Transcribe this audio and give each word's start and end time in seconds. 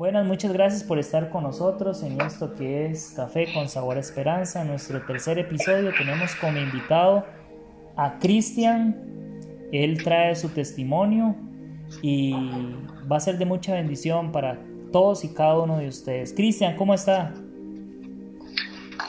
Buenas, 0.00 0.24
muchas 0.24 0.54
gracias 0.54 0.82
por 0.82 0.98
estar 0.98 1.28
con 1.28 1.42
nosotros 1.42 2.02
en 2.02 2.18
esto 2.22 2.54
que 2.54 2.86
es 2.86 3.12
Café 3.14 3.52
con 3.52 3.68
Sabor 3.68 3.98
Esperanza. 3.98 4.62
En 4.62 4.68
nuestro 4.68 5.04
tercer 5.04 5.38
episodio 5.38 5.92
tenemos 5.92 6.34
como 6.36 6.56
invitado 6.56 7.26
a 7.98 8.18
Cristian. 8.18 8.96
Él 9.72 10.02
trae 10.02 10.34
su 10.36 10.48
testimonio 10.48 11.36
y 12.00 12.32
va 13.12 13.18
a 13.18 13.20
ser 13.20 13.36
de 13.36 13.44
mucha 13.44 13.74
bendición 13.74 14.32
para 14.32 14.58
todos 14.90 15.22
y 15.22 15.34
cada 15.34 15.58
uno 15.58 15.76
de 15.76 15.88
ustedes. 15.88 16.32
Cristian, 16.32 16.78
¿cómo 16.78 16.94
está? 16.94 17.34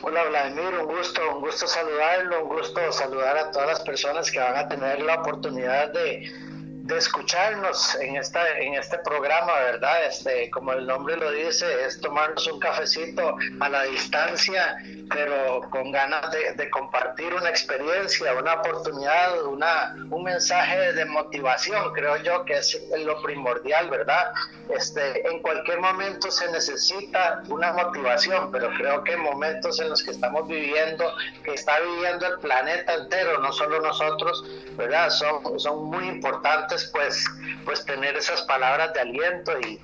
Hola 0.01 0.25
Vladimir, 0.27 0.77
un 0.77 0.87
gusto, 0.93 1.21
un 1.37 1.41
gusto 1.41 1.67
saludarlo, 1.67 2.43
un 2.43 2.49
gusto 2.49 2.81
saludar 2.91 3.37
a 3.37 3.51
todas 3.51 3.69
las 3.69 3.79
personas 3.79 4.29
que 4.29 4.39
van 4.39 4.57
a 4.57 4.67
tener 4.67 5.01
la 5.01 5.21
oportunidad 5.21 5.93
de 5.93 6.50
de 6.91 6.97
escucharnos 6.97 7.95
en 7.95 8.17
esta 8.17 8.41
en 8.59 8.75
este 8.75 8.97
programa, 8.99 9.53
¿verdad? 9.53 10.05
Este, 10.05 10.49
como 10.51 10.73
el 10.73 10.85
nombre 10.85 11.15
lo 11.15 11.31
dice, 11.31 11.65
es 11.86 11.99
tomarnos 12.01 12.45
un 12.47 12.59
cafecito 12.59 13.36
a 13.59 13.69
la 13.69 13.83
distancia, 13.83 14.77
pero 15.09 15.61
con 15.69 15.91
ganas 15.91 16.32
de, 16.32 16.69
compartir 16.69 17.33
una 17.33 17.49
experiencia, 17.49 18.33
una 18.33 18.55
oportunidad, 18.55 19.43
una 19.46 19.96
un 20.09 20.23
mensaje 20.23 20.93
de 20.93 21.05
motivación, 21.05 21.93
creo 21.93 22.18
yo 22.18 22.43
que 22.46 22.57
es 22.57 22.79
lo 23.05 23.21
primordial, 23.21 23.89
¿verdad? 23.89 24.32
Este, 24.69 25.27
en 25.27 25.41
cualquier 25.41 25.79
momento 25.79 26.32
se 26.32 26.49
necesita 26.51 27.43
una 27.49 27.73
motivación, 27.73 28.51
pero 28.51 28.69
creo 28.77 29.04
que 29.04 29.13
en 29.13 29.21
momentos 29.21 29.79
en 29.79 29.89
los 29.89 30.01
que 30.04 30.11
estamos 30.11 30.47
viviendo, 30.47 31.13
que 31.43 31.54
está 31.54 31.79
viviendo 31.79 32.27
el 32.27 32.39
planeta 32.39 32.94
entero, 32.94 33.39
no 33.39 33.52
solo 33.52 33.81
nosotros, 33.81 34.45
¿verdad? 34.77 35.09
Son, 35.09 35.59
son 35.59 35.85
muy 35.85 36.08
importantes 36.08 36.80
pues, 36.94 37.25
pues 37.66 37.85
tener 37.85 38.16
esas 38.16 38.41
palabras 38.44 38.94
de 38.94 39.02
aliento 39.02 39.52
y, 39.61 39.80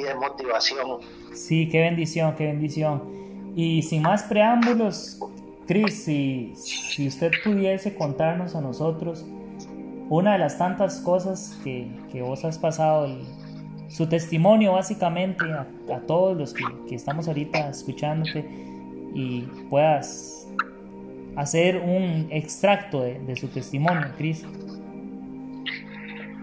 de 0.00 0.14
motivación. 0.14 1.00
Sí, 1.34 1.68
qué 1.68 1.80
bendición, 1.80 2.34
qué 2.36 2.46
bendición. 2.46 3.02
Y 3.56 3.82
sin 3.82 4.02
más 4.02 4.22
preámbulos, 4.22 5.18
Cris, 5.66 6.04
si, 6.04 6.52
si 6.56 7.08
usted 7.08 7.32
pudiese 7.44 7.94
contarnos 7.94 8.54
a 8.54 8.60
nosotros 8.60 9.24
una 10.08 10.32
de 10.32 10.38
las 10.38 10.58
tantas 10.58 11.00
cosas 11.00 11.56
que, 11.62 11.88
que 12.10 12.20
vos 12.20 12.44
has 12.44 12.58
pasado, 12.58 13.08
su 13.88 14.08
testimonio 14.08 14.72
básicamente 14.72 15.44
a, 15.52 15.66
todos 16.06 16.36
los 16.36 16.52
que, 16.52 16.64
que, 16.88 16.94
estamos 16.94 17.28
ahorita 17.28 17.70
escuchándote 17.70 18.44
y 19.14 19.42
puedas 19.68 20.48
hacer 21.36 21.76
un 21.76 22.28
extracto 22.30 23.02
de, 23.02 23.20
de 23.20 23.36
su 23.36 23.48
testimonio, 23.48 24.08
Cris. 24.16 24.44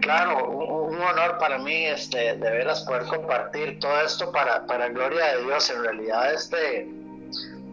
Claro, 0.07 0.47
un, 0.47 1.01
honor 1.01 1.37
para 1.37 1.57
mí 1.57 1.85
este, 1.85 2.37
de 2.37 2.49
veras 2.49 2.79
poder 2.83 3.03
compartir 3.07 3.77
todo 3.81 3.99
esto 3.99 4.31
para, 4.31 4.65
para 4.65 4.87
gloria 4.87 5.35
de 5.35 5.43
Dios. 5.43 5.69
En 5.69 5.83
realidad, 5.83 6.33
este, 6.33 6.87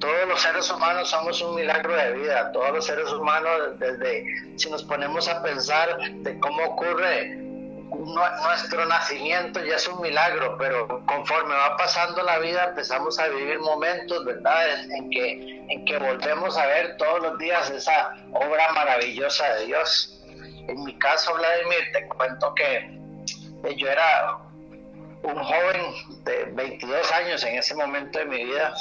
todos 0.01 0.27
los 0.27 0.43
seres 0.43 0.69
humanos 0.69 1.11
somos 1.11 1.41
un 1.43 1.55
milagro 1.55 1.95
de 1.95 2.13
vida. 2.15 2.51
Todos 2.51 2.73
los 2.73 2.87
seres 2.87 3.09
humanos, 3.13 3.79
desde 3.79 4.27
si 4.57 4.69
nos 4.69 4.83
ponemos 4.83 5.29
a 5.29 5.45
pensar 5.45 5.97
de 5.97 6.41
cómo 6.41 6.65
ocurre 6.65 7.39
nuestro 7.99 8.85
nacimiento 8.87 9.65
ya 9.65 9.77
es 9.77 9.87
un 9.87 10.01
milagro, 10.01 10.57
pero 10.59 11.07
conforme 11.07 11.55
va 11.55 11.77
pasando 11.77 12.21
la 12.25 12.41
vida 12.41 12.65
empezamos 12.65 13.17
a 13.21 13.29
vivir 13.29 13.61
momentos, 13.61 14.25
¿verdad? 14.25 14.81
En, 14.91 15.09
que, 15.11 15.65
en 15.69 15.85
que 15.85 15.99
volvemos 15.99 16.59
a 16.59 16.67
ver 16.67 16.97
todos 16.97 17.23
los 17.23 17.39
días 17.39 17.71
esa 17.71 18.17
obra 18.33 18.73
maravillosa 18.73 19.55
de 19.55 19.67
Dios. 19.67 20.21
En 20.69 20.85
mi 20.85 20.99
caso, 20.99 21.35
Vladimir, 21.35 21.93
te 21.93 22.07
cuento 22.09 22.55
que 22.55 22.99
yo 23.77 23.89
era 23.89 24.39
un 25.23 25.43
joven 25.43 26.25
de 26.25 26.45
22 26.53 27.13
años 27.13 27.43
en 27.45 27.57
ese 27.57 27.75
momento 27.75 28.19
de 28.19 28.25
mi 28.27 28.45
vida, 28.45 28.75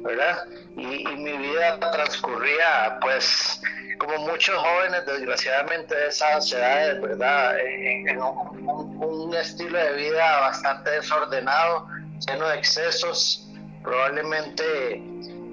¿verdad? 0.00 0.44
Y, 0.76 1.06
mi 1.16 1.32
vida 1.38 1.80
transcurría, 1.80 2.98
pues, 3.00 3.60
como 3.98 4.18
muchos 4.18 4.56
jóvenes, 4.56 5.06
desgraciadamente, 5.06 5.94
de 5.94 6.08
esas 6.08 6.52
edades, 6.52 7.00
¿verdad? 7.00 7.58
En, 7.60 8.20
un, 8.20 9.34
estilo 9.34 9.78
de 9.78 9.92
vida 9.94 10.40
bastante 10.40 10.90
desordenado, 10.90 11.88
lleno 12.26 12.48
de 12.48 12.58
excesos, 12.58 13.48
probablemente 13.82 15.02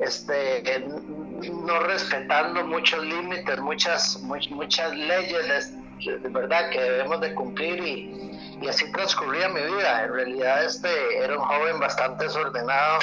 este, 0.02 0.62
no 1.50 1.80
respetando 1.82 2.64
muchos 2.66 3.04
límites, 3.04 3.60
muchas, 3.60 4.20
muchas 4.22 4.96
leyes, 4.96 5.74
de 6.06 6.30
verdad, 6.30 6.70
que 6.70 6.82
debemos 6.82 7.22
de 7.22 7.34
cumplir 7.34 7.80
y, 7.84 8.60
y, 8.62 8.68
así 8.68 8.92
transcurría 8.92 9.50
mi 9.50 9.62
vida. 9.62 10.04
En 10.04 10.14
realidad 10.14 10.66
este 10.66 10.90
era 11.18 11.38
un 11.38 11.44
joven 11.44 11.80
bastante 11.80 12.26
desordenado 12.26 13.00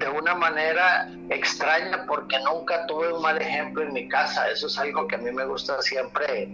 de 0.00 0.08
una 0.08 0.34
manera 0.34 1.10
extraña 1.28 2.06
porque 2.06 2.38
nunca 2.40 2.86
tuve 2.86 3.12
un 3.12 3.20
mal 3.20 3.40
ejemplo 3.40 3.82
en 3.82 3.92
mi 3.92 4.08
casa. 4.08 4.48
Eso 4.48 4.66
es 4.66 4.78
algo 4.78 5.06
que 5.06 5.16
a 5.16 5.18
mí 5.18 5.30
me 5.30 5.44
gusta 5.44 5.80
siempre 5.82 6.48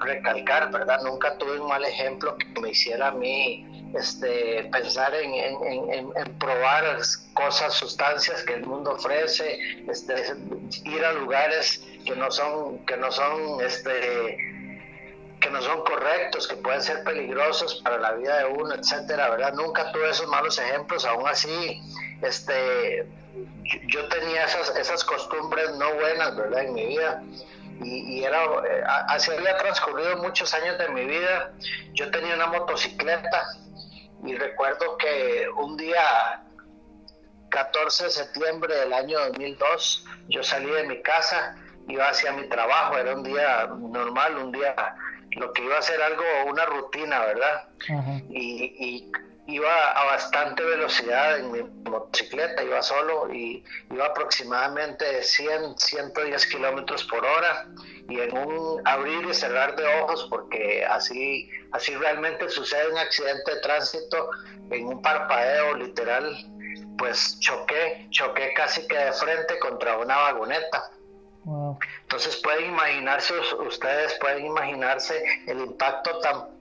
recalcar, 0.00 0.70
¿verdad? 0.72 1.00
Nunca 1.04 1.36
tuve 1.36 1.60
un 1.60 1.68
mal 1.68 1.84
ejemplo 1.84 2.36
que 2.38 2.60
me 2.60 2.70
hiciera 2.70 3.08
a 3.08 3.12
mí 3.12 3.67
este, 3.94 4.68
pensar 4.72 5.14
en, 5.14 6.38
probar 6.38 6.98
cosas, 7.34 7.74
sustancias 7.74 8.42
que 8.42 8.54
el 8.54 8.66
mundo 8.66 8.92
ofrece, 8.92 9.58
este, 9.88 10.14
ir 10.84 11.04
a 11.04 11.12
lugares 11.12 11.82
que 12.04 12.14
no 12.16 12.30
son, 12.30 12.84
que 12.86 12.96
no 12.96 13.10
son, 13.10 13.60
este, 13.64 14.36
que 15.40 15.50
no 15.50 15.62
son 15.62 15.84
correctos, 15.84 16.48
que 16.48 16.56
pueden 16.56 16.82
ser 16.82 17.04
peligrosos 17.04 17.80
para 17.82 17.98
la 17.98 18.12
vida 18.12 18.38
de 18.38 18.44
uno, 18.46 18.74
etcétera, 18.74 19.30
¿verdad? 19.30 19.54
Nunca 19.54 19.90
tuve 19.92 20.10
esos 20.10 20.26
malos 20.28 20.58
ejemplos, 20.58 21.04
aún 21.04 21.26
así, 21.26 21.80
este, 22.22 23.06
yo 23.86 24.08
tenía 24.08 24.44
esas, 24.44 24.76
esas 24.76 25.04
costumbres 25.04 25.70
no 25.76 25.94
buenas, 25.94 26.36
¿verdad? 26.36 26.64
En 26.64 26.74
mi 26.74 26.86
vida 26.86 27.22
y, 27.80 28.24
era, 28.24 28.44
eh, 28.44 28.82
así 29.08 29.30
había 29.30 29.56
transcurrido 29.56 30.16
muchos 30.18 30.52
años 30.54 30.78
de 30.78 30.88
mi 30.88 31.04
vida. 31.04 31.52
Yo 31.92 32.10
tenía 32.10 32.34
una 32.34 32.46
motocicleta 32.46 33.46
y 34.24 34.34
recuerdo 34.34 34.96
que 34.96 35.48
un 35.56 35.76
día 35.76 36.42
14 37.50 38.04
de 38.04 38.10
septiembre 38.10 38.74
del 38.74 38.92
año 38.92 39.18
2002 39.28 40.04
yo 40.28 40.42
salí 40.42 40.70
de 40.70 40.84
mi 40.84 41.00
casa, 41.02 41.56
iba 41.88 42.08
hacia 42.08 42.32
mi 42.32 42.48
trabajo, 42.48 42.96
era 42.98 43.14
un 43.14 43.22
día 43.22 43.66
normal, 43.66 44.36
un 44.36 44.52
día 44.52 44.74
lo 45.32 45.52
que 45.52 45.64
iba 45.64 45.78
a 45.78 45.82
ser 45.82 46.02
algo, 46.02 46.22
una 46.46 46.64
rutina, 46.66 47.20
¿verdad? 47.20 47.68
y, 48.28 49.10
iba 49.48 49.92
a 49.92 50.04
bastante 50.04 50.62
velocidad 50.62 51.38
en 51.38 51.50
mi 51.50 51.62
motocicleta, 51.90 52.62
iba 52.62 52.82
solo 52.82 53.32
y 53.32 53.64
iba 53.90 54.04
aproximadamente 54.04 55.22
100, 55.22 55.78
110 55.78 56.46
kilómetros 56.48 57.04
por 57.04 57.24
hora 57.24 57.66
y 58.10 58.20
en 58.20 58.36
un 58.36 58.86
abrir 58.86 59.26
y 59.26 59.32
cerrar 59.32 59.74
de 59.74 59.86
ojos, 60.02 60.26
porque 60.28 60.84
así, 60.84 61.50
así 61.72 61.94
realmente 61.94 62.46
sucede 62.50 62.92
un 62.92 62.98
accidente 62.98 63.54
de 63.54 63.60
tránsito, 63.62 64.30
en 64.70 64.86
un 64.86 65.00
parpadeo 65.00 65.76
literal, 65.76 66.30
pues 66.98 67.40
choqué, 67.40 68.06
choqué 68.10 68.52
casi 68.52 68.86
que 68.86 68.98
de 68.98 69.12
frente 69.14 69.58
contra 69.60 69.96
una 69.96 70.16
vagoneta. 70.18 70.90
Entonces 72.02 72.36
pueden 72.42 72.66
imaginarse, 72.66 73.32
ustedes 73.66 74.12
pueden 74.20 74.44
imaginarse 74.44 75.24
el 75.46 75.60
impacto 75.60 76.18
tan 76.20 76.57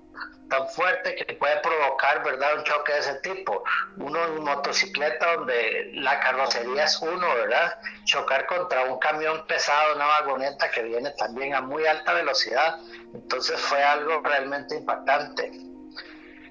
tan 0.49 0.67
fuerte 0.69 1.15
que 1.15 1.33
puede 1.33 1.57
provocar, 1.57 2.23
¿verdad? 2.23 2.57
Un 2.57 2.63
choque 2.63 2.93
de 2.93 2.99
ese 2.99 3.15
tipo. 3.15 3.63
Uno 3.97 4.25
en 4.25 4.43
motocicleta 4.43 5.35
donde 5.35 5.91
la 5.95 6.19
carrocería 6.19 6.85
es 6.85 7.01
uno, 7.01 7.27
¿verdad? 7.35 7.77
Chocar 8.05 8.45
contra 8.45 8.83
un 8.83 8.97
camión 8.99 9.45
pesado, 9.47 9.95
una 9.95 10.05
vagoneta 10.05 10.69
que 10.71 10.83
viene 10.83 11.11
también 11.11 11.53
a 11.53 11.61
muy 11.61 11.85
alta 11.85 12.13
velocidad. 12.13 12.79
Entonces 13.13 13.59
fue 13.59 13.83
algo 13.83 14.21
realmente 14.21 14.75
impactante. 14.75 15.51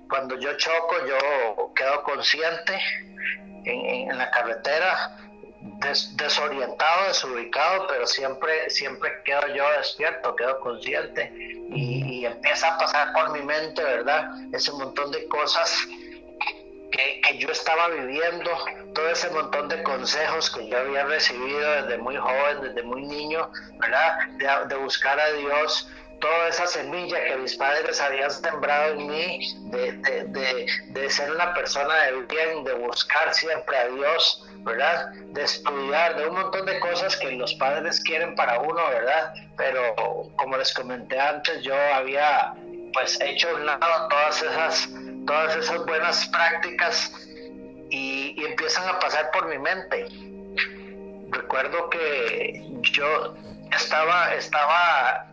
Cuando 0.08 0.38
yo 0.38 0.56
choco, 0.56 0.96
yo 1.06 1.72
quedo 1.74 2.02
consciente 2.04 2.78
en, 3.64 4.16
la 4.16 4.30
carretera, 4.30 5.16
desorientado, 5.60 7.08
desubicado, 7.08 7.86
pero 7.88 8.06
siempre, 8.06 8.70
siempre 8.70 9.10
quedo 9.24 9.46
yo 9.54 9.64
despierto, 9.78 10.34
quedo 10.36 10.60
consciente 10.60 11.32
y, 11.70 12.24
empieza 12.24 12.74
a 12.74 12.78
pasar 12.78 13.12
por 13.12 13.30
mi 13.32 13.42
mente, 13.42 13.82
¿verdad? 13.82 14.30
Ese 14.52 14.72
montón 14.72 15.10
de 15.12 15.26
cosas 15.28 15.86
que, 16.90 17.20
que, 17.20 17.38
yo 17.38 17.50
estaba 17.50 17.88
viviendo, 17.88 18.50
todo 18.94 19.08
ese 19.10 19.30
montón 19.30 19.68
de 19.68 19.82
consejos 19.82 20.50
que 20.50 20.68
yo 20.68 20.78
había 20.78 21.04
recibido 21.04 21.82
desde 21.82 21.98
muy 21.98 22.16
joven, 22.16 22.62
desde 22.62 22.82
muy 22.82 23.02
niño, 23.02 23.50
¿verdad? 23.78 24.18
De, 24.38 24.68
de 24.68 24.76
buscar 24.76 25.18
a 25.20 25.32
Dios, 25.32 25.88
toda 26.20 26.48
esa 26.48 26.66
semilla 26.66 27.24
que 27.24 27.36
mis 27.36 27.56
padres 27.56 28.00
habían 28.00 28.30
sembrado 28.30 28.94
en 28.94 29.06
mí, 29.06 29.40
de, 29.70 29.92
de, 29.92 30.66
de, 30.88 31.10
ser 31.10 31.30
una 31.30 31.54
persona 31.54 31.94
de 32.04 32.12
bien, 32.22 32.64
de 32.64 32.74
buscar 32.74 33.32
siempre 33.34 33.76
a 33.76 33.88
Dios, 33.88 34.44
¿verdad? 34.60 35.12
De 35.12 35.42
estudiar, 35.42 36.16
de 36.16 36.26
un 36.26 36.34
montón 36.34 36.66
de 36.66 36.78
cosas 36.80 37.16
que 37.16 37.30
los 37.32 37.54
padres 37.54 38.00
quieren 38.00 38.34
para 38.34 38.60
uno, 38.60 38.88
¿verdad? 38.88 39.34
Pero 39.56 39.94
como 40.36 40.56
les 40.56 40.72
comenté 40.74 41.18
antes, 41.20 41.62
yo 41.62 41.74
había 41.94 42.54
pues 42.92 43.20
hecho 43.20 43.54
un 43.54 43.66
lado 43.66 44.08
todas 44.08 44.42
esas 44.42 44.88
todas 45.26 45.56
esas 45.56 45.84
buenas 45.84 46.26
prácticas 46.28 47.12
y, 47.90 48.44
empiezan 48.44 48.88
a 48.88 48.98
pasar 48.98 49.30
por 49.32 49.48
mi 49.48 49.58
mente. 49.58 50.06
Recuerdo 51.30 51.90
que 51.90 52.64
yo 52.92 53.34
estaba, 53.72 54.34
estaba 54.34 55.26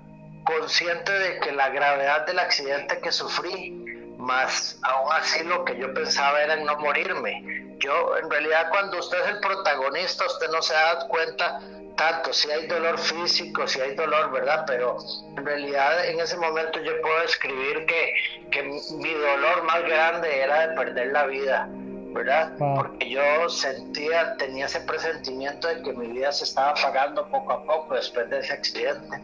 consciente 0.43 1.11
de 1.11 1.39
que 1.39 1.51
la 1.51 1.69
gravedad 1.69 2.25
del 2.25 2.39
accidente 2.39 2.99
que 2.99 3.11
sufrí, 3.11 3.71
más 4.17 4.77
aún 4.83 5.11
así 5.11 5.43
lo 5.43 5.65
que 5.65 5.77
yo 5.77 5.93
pensaba 5.93 6.41
era 6.41 6.53
en 6.53 6.65
no 6.65 6.77
morirme. 6.77 7.75
Yo, 7.79 8.17
en 8.17 8.29
realidad, 8.29 8.69
cuando 8.69 8.99
usted 8.99 9.19
es 9.21 9.27
el 9.27 9.39
protagonista, 9.39 10.25
usted 10.25 10.47
no 10.49 10.61
se 10.61 10.73
da 10.73 11.07
cuenta 11.07 11.59
tanto, 11.95 12.33
si 12.33 12.49
hay 12.49 12.67
dolor 12.67 12.97
físico, 12.97 13.67
si 13.67 13.81
hay 13.81 13.95
dolor, 13.95 14.31
¿verdad? 14.31 14.63
Pero 14.65 14.97
en 15.37 15.45
realidad 15.45 16.05
en 16.05 16.19
ese 16.19 16.37
momento 16.37 16.79
yo 16.81 16.99
puedo 17.01 17.21
describir 17.21 17.85
que, 17.85 18.13
que 18.51 18.63
mi 18.63 19.13
dolor 19.13 19.63
más 19.63 19.83
grande 19.83 20.41
era 20.41 20.67
de 20.67 20.75
perder 20.75 21.07
la 21.11 21.25
vida, 21.25 21.67
¿verdad? 22.13 22.53
Porque 22.57 23.09
yo 23.09 23.49
sentía, 23.49 24.35
tenía 24.37 24.65
ese 24.65 24.81
presentimiento 24.81 25.67
de 25.67 25.81
que 25.81 25.93
mi 25.93 26.07
vida 26.07 26.31
se 26.31 26.45
estaba 26.45 26.71
apagando 26.71 27.27
poco 27.29 27.53
a 27.53 27.63
poco 27.63 27.95
después 27.95 28.29
de 28.29 28.39
ese 28.39 28.53
accidente. 28.53 29.21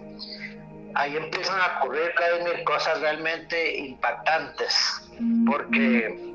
Ahí 0.95 1.15
empiezan 1.15 1.59
a 1.59 1.77
ocurrir 1.80 2.12
cada 2.15 2.44
mil 2.44 2.63
cosas 2.63 3.00
realmente 3.01 3.77
impactantes, 3.77 5.09
porque 5.45 6.30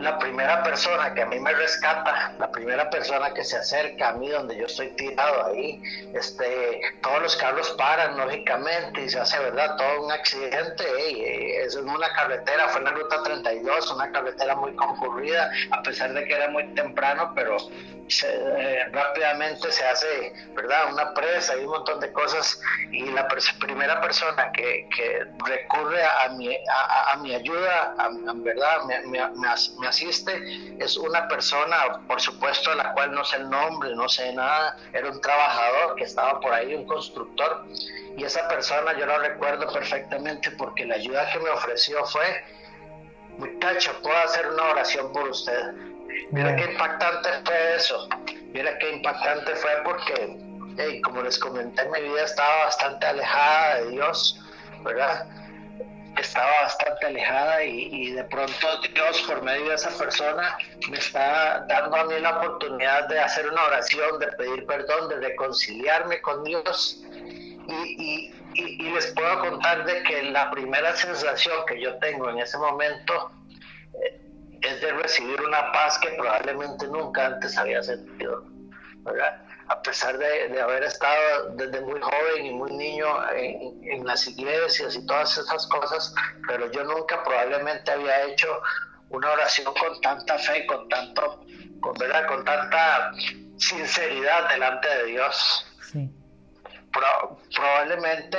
la 0.00 0.18
primera 0.18 0.62
persona 0.62 1.14
que 1.14 1.22
a 1.22 1.26
mí 1.26 1.38
me 1.38 1.52
rescata, 1.52 2.34
la 2.38 2.50
primera 2.50 2.88
persona 2.90 3.32
que 3.32 3.44
se 3.44 3.56
acerca 3.56 4.10
a 4.10 4.12
mí 4.14 4.28
donde 4.28 4.56
yo 4.56 4.66
estoy 4.66 4.88
tirado 4.96 5.46
ahí, 5.46 5.82
este, 6.14 6.80
todos 7.02 7.22
los 7.22 7.36
carros 7.36 7.70
paran 7.78 8.16
lógicamente 8.16 9.02
y 9.02 9.08
se 9.08 9.20
hace, 9.20 9.38
¿verdad? 9.38 9.76
Todo 9.76 10.06
un 10.06 10.12
accidente, 10.12 11.64
es 11.64 11.76
en 11.76 11.88
una 11.88 12.12
carretera, 12.14 12.68
fue 12.68 12.80
en 12.80 12.84
la 12.86 12.92
ruta 12.92 13.22
32, 13.22 13.92
una 13.92 14.10
carretera 14.10 14.54
muy 14.56 14.74
concurrida, 14.74 15.50
a 15.70 15.82
pesar 15.82 16.12
de 16.12 16.24
que 16.24 16.34
era 16.34 16.48
muy 16.48 16.66
temprano, 16.74 17.32
pero 17.34 17.56
eh, 18.24 18.86
rápidamente 18.90 19.70
se 19.70 19.84
hace, 19.84 20.32
¿verdad? 20.54 20.92
Una 20.92 21.14
presa 21.14 21.56
y 21.56 21.60
un 21.60 21.70
montón 21.70 22.00
de 22.00 22.12
cosas 22.12 22.60
y 22.90 23.04
la 23.12 23.28
primera 23.60 24.00
persona 24.00 24.50
que, 24.52 24.88
que 24.94 25.26
recurre 25.46 26.02
a 26.02 26.28
mi, 26.30 26.56
a, 26.56 27.16
mi 27.18 27.34
ayuda, 27.34 27.94
a, 27.98 28.10
¿verdad? 28.34 28.82
Me, 28.86 29.00
me, 29.02 29.20
me, 29.36 29.86
asiste, 29.90 30.74
es 30.80 30.96
una 30.96 31.28
persona, 31.28 32.00
por 32.08 32.20
supuesto, 32.20 32.74
la 32.74 32.92
cual 32.94 33.12
no 33.12 33.24
sé 33.24 33.36
el 33.36 33.50
nombre, 33.50 33.94
no 33.94 34.08
sé 34.08 34.32
nada, 34.32 34.76
era 34.92 35.10
un 35.10 35.20
trabajador 35.20 35.94
que 35.96 36.04
estaba 36.04 36.40
por 36.40 36.52
ahí, 36.52 36.74
un 36.74 36.86
constructor, 36.86 37.66
y 38.16 38.24
esa 38.24 38.48
persona 38.48 38.98
yo 38.98 39.06
lo 39.06 39.18
recuerdo 39.18 39.72
perfectamente 39.72 40.50
porque 40.52 40.86
la 40.86 40.96
ayuda 40.96 41.30
que 41.30 41.38
me 41.38 41.50
ofreció 41.50 42.04
fue, 42.06 42.44
muchacho, 43.38 43.92
puedo 44.02 44.18
hacer 44.18 44.48
una 44.48 44.64
oración 44.64 45.12
por 45.12 45.28
usted 45.28 45.90
Mira 46.32 46.56
qué 46.56 46.64
impactante 46.64 47.28
fue 47.44 47.76
eso. 47.76 48.08
Mira 48.52 48.78
qué 48.78 48.90
impactante 48.92 49.54
fue 49.56 49.70
porque, 49.84 51.00
como 51.02 51.22
les 51.22 51.38
comenté, 51.38 51.84
mi 51.88 52.08
vida 52.08 52.24
estaba 52.24 52.64
bastante 52.64 53.06
alejada 53.06 53.76
de 53.76 53.90
Dios, 53.90 54.40
¿verdad? 54.84 55.26
Estaba 56.18 56.62
bastante 56.62 57.06
alejada 57.06 57.62
y, 57.64 58.12
de 58.12 58.24
pronto 58.24 58.80
Dios, 58.94 59.22
por 59.22 59.42
medio 59.42 59.68
de 59.68 59.74
esa 59.74 59.90
persona, 59.96 60.56
me 60.88 60.98
está 60.98 61.64
dando 61.68 61.96
a 61.96 62.04
mí 62.04 62.18
la 62.20 62.38
oportunidad 62.38 63.08
de 63.08 63.20
hacer 63.20 63.48
una 63.48 63.64
oración, 63.64 64.18
de 64.18 64.26
pedir 64.32 64.66
perdón, 64.66 65.08
de 65.08 65.16
reconciliarme 65.16 66.20
con 66.20 66.44
Dios. 66.44 67.02
Y, 67.68 68.34
y 68.54 68.82
les 68.92 69.06
puedo 69.12 69.40
contar 69.40 69.84
de 69.84 70.02
que 70.02 70.24
la 70.24 70.50
primera 70.50 70.94
sensación 70.96 71.64
que 71.66 71.80
yo 71.80 71.96
tengo 71.98 72.28
en 72.28 72.38
ese 72.40 72.58
momento 72.58 73.30
es 74.62 74.80
de 74.80 74.92
recibir 74.92 75.40
una 75.40 75.72
paz 75.72 75.98
que 75.98 76.10
probablemente 76.10 76.86
nunca 76.86 77.26
antes 77.26 77.56
había 77.56 77.82
sentido, 77.82 78.44
¿verdad? 79.04 79.42
A 79.70 79.82
pesar 79.82 80.18
de, 80.18 80.60
haber 80.60 80.82
estado 80.82 81.50
desde 81.54 81.80
muy 81.80 82.00
joven 82.00 82.44
y 82.44 82.50
muy 82.50 82.72
niño 82.72 83.06
en, 83.32 84.04
las 84.04 84.26
iglesias 84.26 84.96
y 84.96 85.06
todas 85.06 85.38
esas 85.38 85.64
cosas, 85.68 86.12
pero 86.48 86.70
yo 86.72 86.82
nunca 86.82 87.22
probablemente 87.22 87.92
había 87.92 88.24
hecho 88.24 88.48
una 89.10 89.30
oración 89.30 89.72
con 89.74 90.00
tanta 90.00 90.38
fe, 90.38 90.66
con 90.66 90.88
tanto, 90.88 91.44
con, 91.80 91.94
¿verdad? 91.94 92.26
con 92.26 92.44
tanta 92.44 93.12
sinceridad 93.58 94.48
delante 94.50 94.88
de 94.88 95.04
Dios. 95.06 95.66
probablemente 97.54 98.38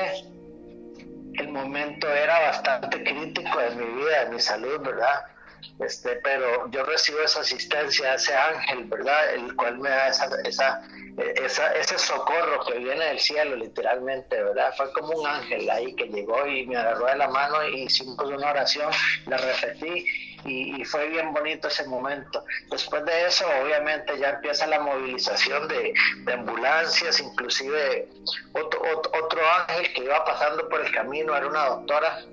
el 1.35 1.47
momento 1.47 2.09
era 2.09 2.41
bastante 2.41 3.03
crítico 3.03 3.57
de 3.57 3.75
mi 3.75 3.85
vida, 3.85 4.25
de 4.25 4.31
mi 4.31 4.39
salud, 4.39 4.81
¿verdad? 4.81 5.30
Este, 5.79 6.15
pero 6.17 6.69
yo 6.71 6.83
recibo 6.83 7.19
esa 7.21 7.41
asistencia, 7.41 8.15
ese 8.15 8.35
ángel, 8.35 8.85
¿verdad? 8.85 9.33
El 9.33 9.55
cual 9.55 9.79
me 9.79 9.89
da 9.89 10.09
esa, 10.09 10.29
esa, 10.43 10.81
esa, 11.17 11.73
ese 11.73 11.97
socorro 11.97 12.63
que 12.65 12.79
viene 12.79 13.05
del 13.05 13.19
cielo, 13.19 13.55
literalmente, 13.55 14.41
¿verdad? 14.41 14.73
Fue 14.77 14.91
como 14.93 15.19
un 15.19 15.27
ángel 15.27 15.69
ahí 15.69 15.93
que 15.95 16.05
llegó 16.07 16.45
y 16.47 16.65
me 16.67 16.77
agarró 16.77 17.07
de 17.07 17.17
la 17.17 17.27
mano 17.27 17.67
y 17.67 17.83
hicimos 17.83 18.17
una 18.19 18.51
oración, 18.51 18.91
la 19.27 19.37
repetí 19.37 20.05
y, 20.45 20.83
fue 20.85 21.07
bien 21.09 21.33
bonito 21.33 21.67
ese 21.67 21.85
momento. 21.87 22.43
Después 22.69 23.05
de 23.05 23.27
eso, 23.27 23.45
obviamente, 23.63 24.17
ya 24.19 24.29
empieza 24.31 24.65
la 24.67 24.79
movilización 24.79 25.67
de, 25.67 25.93
de 26.25 26.33
ambulancias, 26.33 27.19
inclusive 27.19 28.07
otro, 28.53 28.81
otro 29.23 29.39
ángel 29.59 29.93
que 29.93 30.03
iba 30.03 30.23
pasando 30.25 30.67
por 30.69 30.81
el 30.81 30.91
camino 30.91 31.35
era 31.35 31.47
una 31.47 31.65
doctora. 31.65 32.23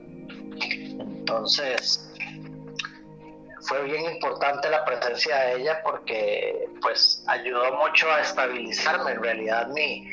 Entonces, 0.60 2.07
fue 3.68 3.82
bien 3.82 4.04
importante 4.06 4.70
la 4.70 4.84
presencia 4.84 5.36
de 5.36 5.56
ella 5.60 5.82
porque 5.82 6.68
pues 6.80 7.22
ayudó 7.26 7.72
mucho 7.76 8.10
a 8.10 8.22
estabilizarme. 8.22 9.12
En 9.12 9.22
realidad 9.22 9.66
mi, 9.68 10.08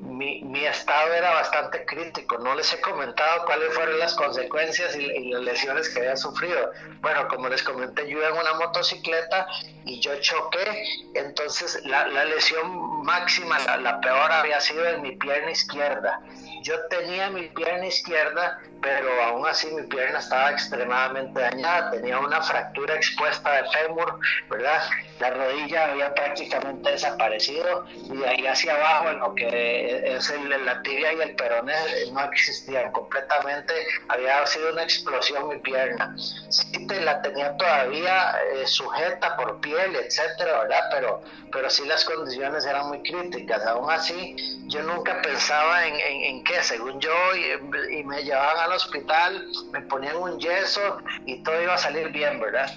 mi, 0.00 0.64
estado 0.64 1.12
era 1.12 1.30
bastante 1.34 1.84
crítico. 1.84 2.38
No 2.38 2.54
les 2.54 2.72
he 2.72 2.80
comentado 2.80 3.44
cuáles 3.46 3.74
fueron 3.74 3.98
las 3.98 4.14
consecuencias 4.14 4.94
y, 4.94 5.30
las 5.30 5.42
lesiones 5.42 5.88
que 5.88 6.00
había 6.00 6.16
sufrido. 6.16 6.70
Bueno, 7.00 7.26
como 7.26 7.48
les 7.48 7.62
comenté, 7.64 8.08
yo 8.08 8.18
iba 8.18 8.28
en 8.28 8.36
una 8.36 8.54
motocicleta 8.54 9.46
y 9.84 9.98
yo 10.00 10.12
choqué. 10.20 10.84
Entonces 11.14 11.84
la, 11.86 12.06
lesión 12.06 13.02
máxima, 13.02 13.58
la, 13.58 13.76
la 13.78 14.00
peor, 14.00 14.30
había 14.30 14.60
sido 14.60 14.86
en 14.86 15.02
mi 15.02 15.16
pierna 15.16 15.50
izquierda. 15.50 16.20
Yo 16.62 16.74
tenía 16.88 17.30
mi 17.30 17.48
pierna 17.48 17.86
izquierda 17.86 18.60
pero 18.82 19.22
aún 19.22 19.46
así 19.46 19.68
mi 19.68 19.82
pierna 19.82 20.18
estaba 20.18 20.50
extremadamente 20.50 21.40
dañada, 21.40 21.90
tenía 21.90 22.18
una 22.18 22.40
fractura 22.42 22.94
expuesta 22.94 23.52
de 23.52 23.68
fémur, 23.70 24.18
¿verdad? 24.48 24.82
La 25.18 25.30
rodilla 25.30 25.90
había 25.90 26.14
prácticamente 26.14 26.90
desaparecido 26.90 27.84
y 27.92 28.16
de 28.16 28.26
ahí 28.26 28.46
hacia 28.46 28.74
abajo, 28.74 29.10
en 29.10 29.18
lo 29.18 29.34
que 29.34 30.16
es 30.16 30.30
el, 30.30 30.64
la 30.64 30.80
tibia 30.82 31.12
y 31.12 31.20
el 31.20 31.36
peroné, 31.36 31.74
no 32.12 32.24
existían 32.24 32.90
completamente, 32.92 33.74
había 34.08 34.46
sido 34.46 34.72
una 34.72 34.82
explosión 34.82 35.48
mi 35.48 35.58
pierna. 35.58 36.14
Sí, 36.48 36.86
te 36.86 37.00
la 37.02 37.20
tenía 37.20 37.56
todavía 37.56 38.34
eh, 38.54 38.66
sujeta 38.66 39.36
por 39.36 39.60
piel, 39.60 39.94
etcétera, 39.94 40.60
¿verdad? 40.60 40.84
Pero, 40.90 41.22
pero 41.52 41.68
sí 41.68 41.84
las 41.86 42.04
condiciones 42.04 42.64
eran 42.64 42.88
muy 42.88 43.02
críticas, 43.02 43.64
aún 43.66 43.90
así 43.90 44.36
yo 44.68 44.82
nunca 44.82 45.20
pensaba 45.20 45.86
en, 45.86 45.94
en, 45.96 46.22
en 46.22 46.42
según 46.62 47.00
yo, 47.00 47.14
y, 47.36 47.98
y 47.98 48.04
me 48.04 48.22
llevaban 48.22 48.70
a 48.70 48.74
hospital, 48.74 49.46
me 49.72 49.80
ponían 49.82 50.16
un 50.16 50.38
yeso 50.38 50.98
y 51.26 51.42
todo 51.42 51.60
iba 51.62 51.74
a 51.74 51.78
salir 51.78 52.08
bien, 52.10 52.40
¿verdad? 52.40 52.70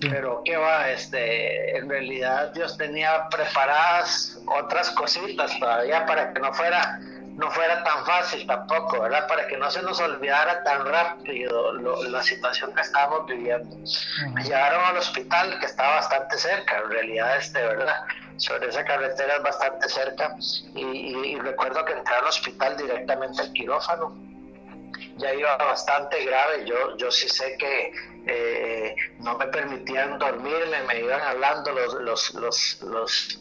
Pero 0.00 0.42
qué 0.44 0.56
va, 0.56 0.90
este, 0.90 1.76
en 1.76 1.88
realidad 1.88 2.52
Dios 2.52 2.76
tenía 2.76 3.28
preparadas 3.28 4.38
otras 4.46 4.90
cositas 4.90 5.58
todavía 5.58 6.04
para 6.04 6.32
que 6.32 6.40
no 6.40 6.52
fuera 6.52 7.00
no 7.36 7.50
fuera 7.50 7.82
tan 7.82 8.04
fácil 8.04 8.46
tampoco, 8.46 9.00
¿verdad? 9.02 9.26
Para 9.26 9.46
que 9.48 9.56
no 9.56 9.68
se 9.70 9.82
nos 9.82 9.98
olvidara 10.00 10.62
tan 10.62 10.86
rápido 10.86 11.72
la 11.72 12.22
situación 12.22 12.72
que 12.74 12.80
estábamos 12.80 13.26
viviendo. 13.26 13.76
Me 14.32 14.44
llevaron 14.44 14.84
al 14.84 14.98
hospital 14.98 15.58
que 15.58 15.66
estaba 15.66 15.96
bastante 15.96 16.38
cerca, 16.38 16.78
en 16.78 16.90
realidad, 16.90 17.36
este, 17.36 17.60
¿verdad? 17.60 18.04
Sobre 18.36 18.68
esa 18.68 18.84
carretera 18.84 19.38
bastante 19.38 19.88
cerca 19.88 20.36
y, 20.74 21.36
recuerdo 21.36 21.84
que 21.84 21.92
entré 21.92 22.14
al 22.14 22.24
hospital 22.24 22.76
directamente 22.76 23.42
al 23.42 23.52
quirófano 23.52 24.16
ya 25.16 25.32
iba 25.32 25.56
bastante 25.56 26.24
grave. 26.24 26.64
Yo, 26.66 26.96
yo 26.96 27.10
sí 27.10 27.28
sé 27.28 27.56
que 27.58 27.92
eh, 28.26 28.96
no 29.20 29.36
me 29.36 29.46
permitían 29.46 30.18
dormirme, 30.18 30.82
me 30.88 31.00
iban 31.00 31.20
hablando 31.20 31.72
los, 31.72 31.94
los, 31.94 32.34
los, 32.34 32.82
los 32.82 33.40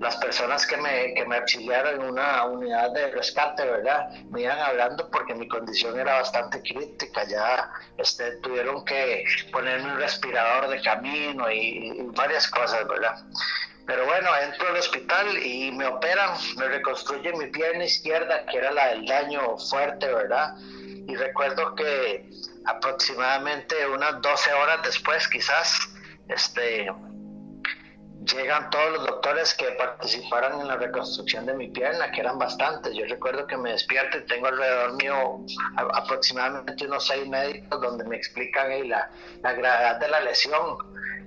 las 0.00 0.16
personas 0.16 0.66
que 0.66 0.76
me, 0.76 1.14
que 1.14 1.24
me 1.24 1.36
auxiliaron 1.36 2.00
en 2.00 2.10
una 2.10 2.44
unidad 2.44 2.90
de 2.92 3.10
rescate, 3.12 3.64
¿verdad? 3.64 4.10
Me 4.30 4.42
iban 4.42 4.58
hablando 4.58 5.10
porque 5.10 5.34
mi 5.34 5.48
condición 5.48 5.98
era 5.98 6.14
bastante 6.18 6.60
crítica, 6.60 7.24
ya 7.24 7.70
este, 7.96 8.32
tuvieron 8.38 8.84
que 8.84 9.24
ponerme 9.52 9.92
un 9.92 9.98
respirador 9.98 10.68
de 10.68 10.82
camino 10.82 11.50
y, 11.50 11.88
y 11.98 12.02
varias 12.14 12.48
cosas, 12.48 12.86
¿verdad? 12.86 13.16
Pero 13.86 14.04
bueno, 14.04 14.28
entro 14.42 14.68
al 14.68 14.76
hospital 14.76 15.38
y 15.38 15.70
me 15.70 15.86
operan, 15.86 16.30
me 16.56 16.66
reconstruyen 16.66 17.38
mi 17.38 17.46
pierna 17.46 17.84
izquierda, 17.84 18.44
que 18.46 18.58
era 18.58 18.72
la 18.72 18.88
del 18.88 19.06
daño 19.06 19.56
fuerte, 19.58 20.12
¿verdad? 20.12 20.56
y 21.08 21.14
recuerdo 21.14 21.74
que 21.74 22.28
aproximadamente 22.64 23.74
unas 23.86 24.20
12 24.20 24.52
horas 24.52 24.80
después, 24.82 25.28
quizás, 25.28 25.88
este, 26.28 26.92
llegan 28.24 28.70
todos 28.70 28.92
los 28.92 29.06
doctores 29.06 29.54
que 29.54 29.66
participaron 29.72 30.60
en 30.60 30.66
la 30.66 30.76
reconstrucción 30.76 31.46
de 31.46 31.54
mi 31.54 31.68
pierna, 31.68 32.10
que 32.10 32.20
eran 32.20 32.38
bastantes. 32.38 32.92
Yo 32.92 33.04
recuerdo 33.06 33.46
que 33.46 33.56
me 33.56 33.70
despierto 33.70 34.18
y 34.18 34.26
tengo 34.26 34.48
alrededor 34.48 34.94
mío 34.94 35.40
aproximadamente 35.94 36.86
unos 36.86 37.06
seis 37.06 37.26
médicos 37.28 37.80
donde 37.80 38.04
me 38.04 38.16
explican 38.16 38.88
la, 38.88 39.08
la 39.42 39.52
gravedad 39.52 40.00
de 40.00 40.08
la 40.08 40.20
lesión. 40.20 40.76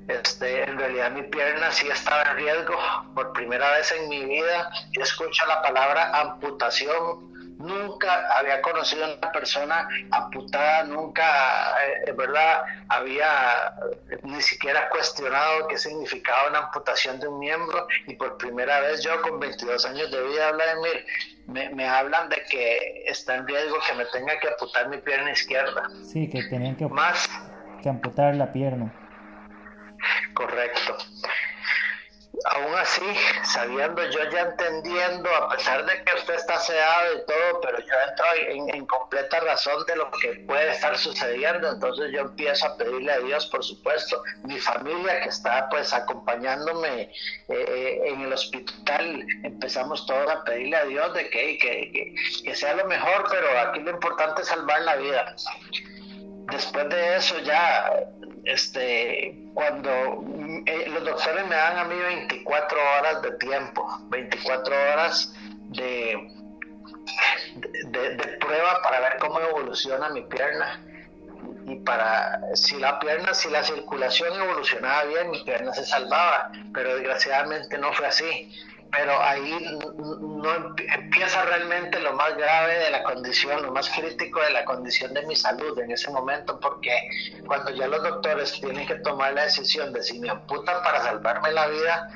Este, 0.09 0.63
en 0.63 0.77
realidad 0.77 1.11
mi 1.11 1.23
pierna 1.23 1.71
sí 1.71 1.87
estaba 1.87 2.23
en 2.23 2.37
riesgo. 2.37 2.75
Por 3.15 3.31
primera 3.33 3.71
vez 3.71 3.91
en 3.91 4.09
mi 4.09 4.25
vida 4.25 4.69
yo 4.91 5.03
escucho 5.03 5.45
la 5.45 5.61
palabra 5.61 6.11
amputación 6.19 7.29
nunca 7.59 8.37
había 8.37 8.61
conocido 8.61 9.05
a 9.05 9.17
una 9.17 9.31
persona 9.31 9.87
amputada, 10.11 10.83
nunca, 10.85 11.75
eh, 12.07 12.11
verdad, 12.13 12.63
había 12.87 13.75
ni 14.23 14.41
siquiera 14.41 14.89
cuestionado 14.89 15.67
qué 15.67 15.77
significaba 15.77 16.49
una 16.49 16.59
amputación 16.59 17.19
de 17.19 17.27
un 17.27 17.37
miembro 17.37 17.85
y 18.07 18.15
por 18.15 18.37
primera 18.37 18.79
vez 18.79 19.03
yo 19.03 19.21
con 19.21 19.39
22 19.39 19.85
años 19.85 20.09
de 20.09 20.23
vida, 20.23 20.51
Vladimir, 20.51 21.05
me, 21.47 21.69
me 21.69 21.87
hablan 21.87 22.29
de 22.29 22.41
que 22.49 23.03
está 23.05 23.35
en 23.35 23.47
riesgo 23.47 23.77
que 23.85 23.93
me 23.93 24.05
tenga 24.05 24.39
que 24.39 24.47
amputar 24.47 24.87
mi 24.87 24.97
pierna 24.97 25.31
izquierda. 25.31 25.89
Sí, 26.05 26.29
que 26.29 26.43
tenían 26.43 26.77
que, 26.77 26.87
Más, 26.87 27.29
que 27.83 27.89
amputar 27.89 28.35
la 28.35 28.53
pierna. 28.53 28.93
Correcto 30.39 30.97
aún 32.45 32.73
así, 32.75 33.05
sabiendo, 33.43 34.03
yo 34.09 34.19
ya 34.31 34.41
entendiendo, 34.41 35.29
a 35.33 35.49
pesar 35.49 35.85
de 35.85 36.03
que 36.03 36.15
usted 36.15 36.35
está 36.35 36.59
sedado 36.59 37.15
y 37.15 37.25
todo, 37.25 37.61
pero 37.61 37.79
yo 37.79 37.93
entro 38.07 38.25
en, 38.75 38.85
completa 38.85 39.39
razón 39.41 39.85
de 39.85 39.95
lo 39.95 40.09
que 40.11 40.45
puede 40.47 40.71
estar 40.71 40.97
sucediendo, 40.97 41.69
entonces 41.69 42.11
yo 42.11 42.21
empiezo 42.21 42.67
a 42.67 42.77
pedirle 42.77 43.11
a 43.11 43.19
Dios, 43.19 43.47
por 43.47 43.63
supuesto, 43.63 44.21
mi 44.43 44.59
familia 44.59 45.21
que 45.21 45.29
está 45.29 45.67
pues 45.69 45.93
acompañándome 45.93 47.01
eh, 47.01 47.11
eh, 47.49 48.01
en 48.05 48.21
el 48.21 48.33
hospital, 48.33 49.25
empezamos 49.43 50.05
todos 50.05 50.29
a 50.31 50.43
pedirle 50.43 50.77
a 50.77 50.85
Dios 50.85 51.13
de 51.13 51.29
que, 51.29 51.57
que 52.43 52.55
sea 52.55 52.75
lo 52.75 52.85
mejor, 52.85 53.25
pero 53.29 53.47
aquí 53.59 53.79
lo 53.81 53.91
importante 53.91 54.41
es 54.41 54.47
salvar 54.47 54.81
la 54.81 54.95
vida. 54.95 55.35
Después 56.51 56.89
de 56.89 57.17
eso 57.17 57.37
ya 57.39 57.91
este, 58.49 59.37
cuando 59.53 59.89
eh, 60.65 60.85
los 60.89 61.05
doctores 61.05 61.45
me 61.47 61.55
dan 61.55 61.77
a 61.77 61.83
mí 61.83 61.95
24 61.95 62.77
horas 62.97 63.21
de 63.21 63.31
tiempo, 63.33 63.87
24 64.09 64.75
horas 64.75 65.33
de, 65.69 66.31
de, 67.85 68.37
prueba 68.39 68.81
para 68.81 69.01
ver 69.01 69.17
cómo 69.19 69.39
evoluciona 69.39 70.09
mi 70.09 70.21
pierna. 70.23 70.83
Y 71.67 71.75
para 71.81 72.41
si 72.55 72.79
la 72.79 72.99
pierna, 72.99 73.33
si 73.35 73.49
la 73.49 73.63
circulación 73.63 74.41
evolucionaba 74.41 75.03
bien, 75.03 75.29
mi 75.29 75.43
pierna 75.43 75.71
se 75.73 75.85
salvaba, 75.85 76.51
pero 76.73 76.95
desgraciadamente 76.95 77.77
no 77.77 77.93
fue 77.93 78.07
así 78.07 78.51
pero 78.91 79.21
ahí 79.21 79.79
no 79.97 80.75
empieza 80.95 81.45
realmente 81.45 81.99
lo 81.99 82.13
más 82.13 82.35
grave 82.35 82.79
de 82.79 82.89
la 82.89 83.03
condición, 83.03 83.61
lo 83.61 83.71
más 83.71 83.89
crítico 83.89 84.41
de 84.41 84.51
la 84.51 84.65
condición 84.65 85.13
de 85.13 85.25
mi 85.27 85.35
salud 85.35 85.77
en 85.79 85.91
ese 85.91 86.09
momento, 86.11 86.59
porque 86.59 86.91
cuando 87.45 87.71
ya 87.71 87.87
los 87.87 88.01
doctores 88.01 88.59
tienen 88.59 88.87
que 88.87 88.95
tomar 88.95 89.33
la 89.33 89.43
decisión 89.43 89.93
de 89.93 90.01
si 90.01 90.19
me 90.19 90.29
amputan 90.29 90.81
para 90.83 91.01
salvarme 91.03 91.51
la 91.51 91.67
vida, 91.67 92.09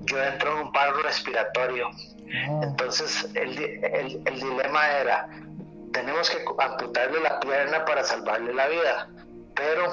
yo 0.00 0.22
entro 0.22 0.52
en 0.52 0.66
un 0.66 0.72
paro 0.72 1.00
respiratorio. 1.02 1.88
Ah. 1.88 2.60
Entonces 2.64 3.28
el, 3.34 3.58
el, 3.58 4.22
el 4.24 4.40
dilema 4.40 4.88
era, 4.90 5.28
tenemos 5.92 6.28
que 6.30 6.44
amputarle 6.58 7.20
la 7.20 7.38
pierna 7.40 7.84
para 7.84 8.02
salvarle 8.02 8.52
la 8.52 8.66
vida, 8.66 9.08
pero 9.54 9.92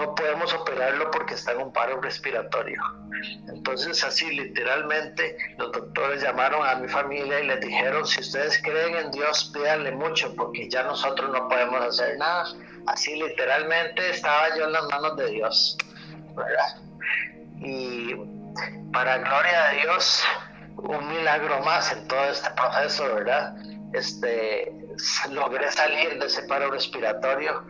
no 0.00 0.14
podemos 0.14 0.52
operarlo 0.54 1.10
porque 1.10 1.34
está 1.34 1.52
en 1.52 1.58
un 1.58 1.72
paro 1.72 2.00
respiratorio. 2.00 2.80
Entonces 3.48 4.02
así 4.02 4.30
literalmente 4.30 5.36
los 5.58 5.72
doctores 5.72 6.22
llamaron 6.22 6.66
a 6.66 6.76
mi 6.76 6.88
familia 6.88 7.40
y 7.40 7.46
les 7.46 7.60
dijeron, 7.60 8.06
si 8.06 8.20
ustedes 8.20 8.60
creen 8.62 8.96
en 8.96 9.10
Dios, 9.10 9.50
pídanle 9.52 9.92
mucho 9.92 10.34
porque 10.34 10.68
ya 10.70 10.82
nosotros 10.84 11.30
no 11.30 11.48
podemos 11.48 11.82
hacer 11.82 12.16
nada. 12.16 12.46
Así 12.86 13.14
literalmente 13.14 14.10
estaba 14.10 14.56
yo 14.56 14.64
en 14.64 14.72
las 14.72 14.84
manos 14.84 15.16
de 15.16 15.26
Dios. 15.30 15.76
Y 17.58 18.14
para 18.92 19.18
gloria 19.18 19.66
de 19.66 19.76
Dios, 19.82 20.24
un 20.78 21.08
milagro 21.08 21.60
más 21.60 21.92
en 21.92 22.08
todo 22.08 22.24
este 22.24 22.50
proceso, 22.52 23.14
¿verdad? 23.14 23.54
Este, 23.92 24.72
logré 25.30 25.70
salir 25.70 26.18
de 26.18 26.26
ese 26.26 26.42
paro 26.44 26.70
respiratorio 26.70 27.62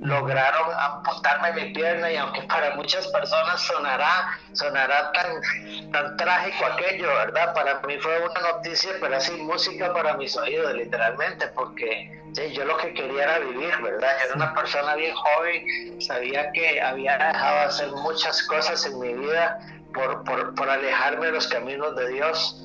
lograron 0.00 0.70
amputarme 0.78 1.52
mi 1.52 1.72
pierna 1.72 2.10
y 2.10 2.16
aunque 2.16 2.42
para 2.42 2.74
muchas 2.74 3.06
personas 3.08 3.60
sonará, 3.62 4.38
sonará 4.52 5.10
tan, 5.12 5.90
tan 5.92 6.16
trágico 6.16 6.66
aquello, 6.66 7.08
¿verdad? 7.08 7.54
Para 7.54 7.80
mí 7.80 7.98
fue 7.98 8.18
una 8.20 8.40
noticia, 8.52 8.92
pero 9.00 9.16
así 9.16 9.32
música 9.32 9.92
para 9.92 10.14
mis 10.16 10.36
oídos, 10.36 10.74
literalmente, 10.74 11.46
porque 11.48 12.22
yo 12.52 12.64
lo 12.64 12.76
que 12.76 12.92
quería 12.92 13.24
era 13.24 13.38
vivir, 13.38 13.74
¿verdad? 13.82 14.08
Yo 14.18 14.24
era 14.26 14.34
una 14.34 14.54
persona 14.54 14.94
bien 14.94 15.14
joven, 15.14 16.00
sabía 16.00 16.52
que 16.52 16.80
había 16.80 17.16
dejado 17.16 17.56
de 17.56 17.64
hacer 17.64 17.88
muchas 17.92 18.42
cosas 18.42 18.84
en 18.84 19.00
mi 19.00 19.14
vida 19.14 19.58
por, 19.94 20.24
por, 20.24 20.54
por 20.54 20.68
alejarme 20.68 21.26
de 21.26 21.32
los 21.32 21.48
caminos 21.48 21.96
de 21.96 22.08
Dios, 22.10 22.62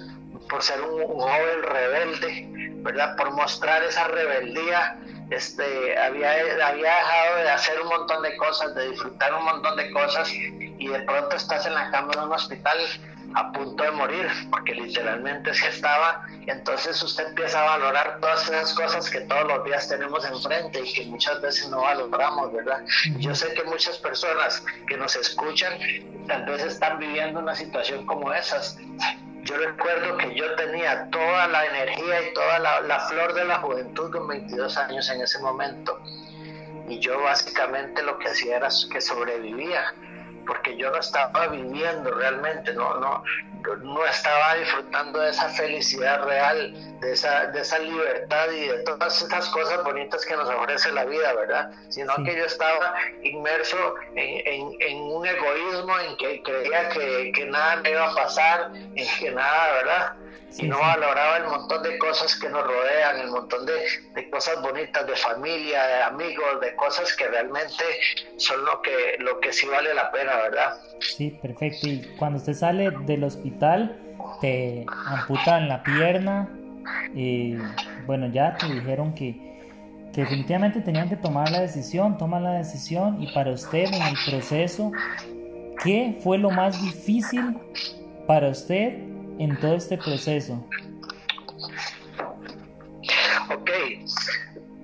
por 0.49 0.61
ser 0.61 0.81
un, 0.81 1.01
un 1.01 1.21
joven 1.21 1.63
rebelde, 1.63 2.60
¿verdad? 2.81 3.15
Por 3.15 3.31
mostrar 3.31 3.83
esa 3.83 4.07
rebeldía 4.07 4.97
este, 5.29 5.97
había, 5.97 6.31
había 6.31 6.95
dejado 6.95 7.37
de 7.37 7.49
hacer 7.49 7.81
un 7.81 7.87
montón 7.87 8.21
de 8.21 8.35
cosas, 8.35 8.75
de 8.75 8.89
disfrutar 8.89 9.33
un 9.33 9.45
montón 9.45 9.77
de 9.77 9.89
cosas 9.91 10.29
y 10.33 10.87
de 10.87 10.99
pronto 11.01 11.35
estás 11.35 11.65
en 11.65 11.73
la 11.73 11.89
cama 11.89 12.11
de 12.13 12.25
un 12.25 12.33
hospital 12.33 12.77
a 13.35 13.51
punto 13.51 13.83
de 13.83 13.91
morir, 13.91 14.27
porque 14.49 14.73
literalmente 14.73 15.53
sí 15.53 15.65
estaba, 15.65 16.25
y 16.45 16.49
entonces 16.49 17.01
usted 17.01 17.27
empieza 17.27 17.61
a 17.61 17.77
valorar 17.77 18.19
todas 18.19 18.43
esas 18.49 18.73
cosas 18.73 19.09
que 19.09 19.21
todos 19.21 19.47
los 19.47 19.63
días 19.63 19.87
tenemos 19.87 20.25
enfrente 20.25 20.81
y 20.81 20.93
que 20.93 21.05
muchas 21.05 21.41
veces 21.41 21.69
no 21.69 21.81
valoramos, 21.81 22.51
¿verdad? 22.53 22.83
Yo 23.17 23.33
sé 23.35 23.53
que 23.53 23.63
muchas 23.63 23.97
personas 23.99 24.63
que 24.87 24.97
nos 24.97 25.15
escuchan 25.15 25.73
tal 26.27 26.45
vez 26.45 26.63
están 26.63 26.99
viviendo 26.99 27.39
una 27.39 27.55
situación 27.55 28.05
como 28.05 28.33
esas, 28.33 28.77
yo 29.43 29.57
recuerdo 29.57 30.17
que 30.17 30.35
yo 30.35 30.55
tenía 30.55 31.09
toda 31.09 31.47
la 31.47 31.65
energía 31.65 32.29
y 32.29 32.33
toda 32.33 32.59
la, 32.59 32.99
flor 33.09 33.33
de 33.33 33.45
la 33.45 33.57
juventud 33.59 34.11
con 34.11 34.27
22 34.27 34.77
años 34.77 35.09
en 35.09 35.21
ese 35.21 35.39
momento. 35.39 35.99
Y 36.87 36.99
yo 36.99 37.21
básicamente 37.21 38.03
lo 38.03 38.19
que 38.19 38.29
hacía 38.29 38.57
era 38.57 38.69
que 38.91 39.01
sobrevivía, 39.01 39.93
porque 40.41 40.75
yo 40.77 40.91
no 40.91 40.97
estaba 40.97 41.47
viviendo 41.47 42.11
realmente, 42.11 42.73
no, 42.73 42.95
no, 42.95 43.23
no 43.81 44.05
estaba 44.05 44.55
disfrutando 44.55 45.19
de 45.19 45.29
esa 45.29 45.49
felicidad 45.49 46.23
real, 46.23 46.73
de 46.99 47.13
esa, 47.13 47.47
de 47.47 47.61
esa 47.61 47.79
libertad 47.79 48.51
y 48.51 48.67
de 48.67 48.79
todas 48.83 49.21
esas 49.21 49.47
cosas 49.49 49.83
bonitas 49.83 50.25
que 50.25 50.35
nos 50.35 50.49
ofrece 50.49 50.91
la 50.91 51.05
vida, 51.05 51.33
¿verdad? 51.33 51.71
Sino 51.89 52.13
que 52.23 52.35
yo 52.35 52.45
estaba 52.45 52.93
inmerso 53.23 53.95
en, 54.15 54.75
en, 54.79 54.97
un 54.97 55.25
egoísmo 55.25 55.99
en 55.99 56.17
que 56.17 56.43
creía 56.43 56.89
que, 56.89 57.31
que, 57.33 57.45
nada 57.45 57.77
me 57.77 57.91
iba 57.91 58.09
a 58.09 58.15
pasar, 58.15 58.71
en 58.73 59.07
que 59.19 59.31
nada, 59.31 59.73
¿verdad? 59.73 60.15
Y 60.57 60.67
no 60.67 60.79
valoraba 60.79 61.37
el 61.37 61.45
montón 61.45 61.83
de 61.83 61.97
cosas 61.97 62.35
que 62.39 62.49
nos 62.49 62.63
rodean, 62.65 63.19
el 63.19 63.31
montón 63.31 63.65
de, 63.65 63.73
de, 64.15 64.29
cosas 64.29 64.61
bonitas 64.61 65.07
de 65.07 65.15
familia, 65.15 65.83
de 65.83 66.03
amigos, 66.03 66.59
de 66.61 66.75
cosas 66.75 67.15
que 67.15 67.27
realmente 67.27 67.83
son 68.37 68.63
lo 68.65 68.81
que, 68.81 69.15
lo 69.19 69.39
que 69.39 69.53
sí 69.53 69.67
vale 69.67 69.93
la 69.93 70.11
pena, 70.11 70.35
¿verdad? 70.37 70.77
Sí, 70.99 71.37
perfecto. 71.41 71.87
Y 71.87 72.01
cuando 72.17 72.39
usted 72.39 72.53
sale 72.53 72.91
del 73.05 73.23
hospital, 73.23 73.97
te 74.41 74.85
amputan 75.07 75.69
la 75.69 75.83
pierna, 75.83 76.49
y 77.13 77.57
bueno, 78.05 78.27
ya 78.27 78.55
te 78.57 78.67
dijeron 78.67 79.13
que, 79.13 79.35
que 80.13 80.21
definitivamente 80.21 80.81
tenían 80.81 81.09
que 81.09 81.15
tomar 81.15 81.49
la 81.51 81.61
decisión, 81.61 82.17
toma 82.17 82.39
la 82.39 82.53
decisión 82.53 83.21
y 83.21 83.31
para 83.33 83.51
usted 83.51 83.85
en 83.85 84.01
el 84.01 84.15
proceso, 84.29 84.91
¿qué 85.83 86.19
fue 86.23 86.37
lo 86.37 86.51
más 86.51 86.81
difícil 86.81 87.57
para 88.27 88.49
usted 88.49 89.10
en 89.43 89.59
todo 89.59 89.75
este 89.75 89.97
proceso? 89.97 90.53
Ok, 93.49 93.71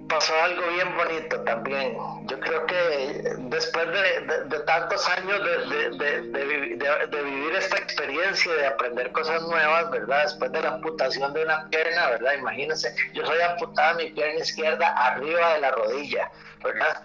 pasó 0.10 0.34
algo 0.44 0.64
bien 0.74 0.98
bonito 0.98 1.40
también. 1.42 1.96
Yo 2.26 2.40
creo 2.40 2.66
que 2.66 3.36
después 3.38 3.88
de, 3.88 4.60
tantos 4.66 5.08
años 5.10 5.40
de, 5.92 7.24
vivir 7.24 7.56
esta 7.56 7.78
experiencia, 7.78 8.52
de 8.54 8.66
aprender 8.66 9.12
cosas 9.12 9.44
nuevas, 9.44 9.92
¿verdad? 9.92 10.24
Después 10.24 10.52
de 10.52 10.62
la 10.64 10.70
amputación 10.70 11.34
de 11.34 11.44
una 11.44 11.70
pierna, 11.70 12.10
¿verdad? 12.10 12.34
Imagínense, 12.40 12.96
yo 13.14 13.26
soy 13.28 13.40
amputada 13.42 13.94
mi 13.94 14.10
pierna 14.10 14.42
izquierda 14.42 14.88
arriba 14.88 15.54
de 15.54 15.62
la 15.62 15.72
rodilla, 15.72 16.32
¿verdad? 16.64 17.04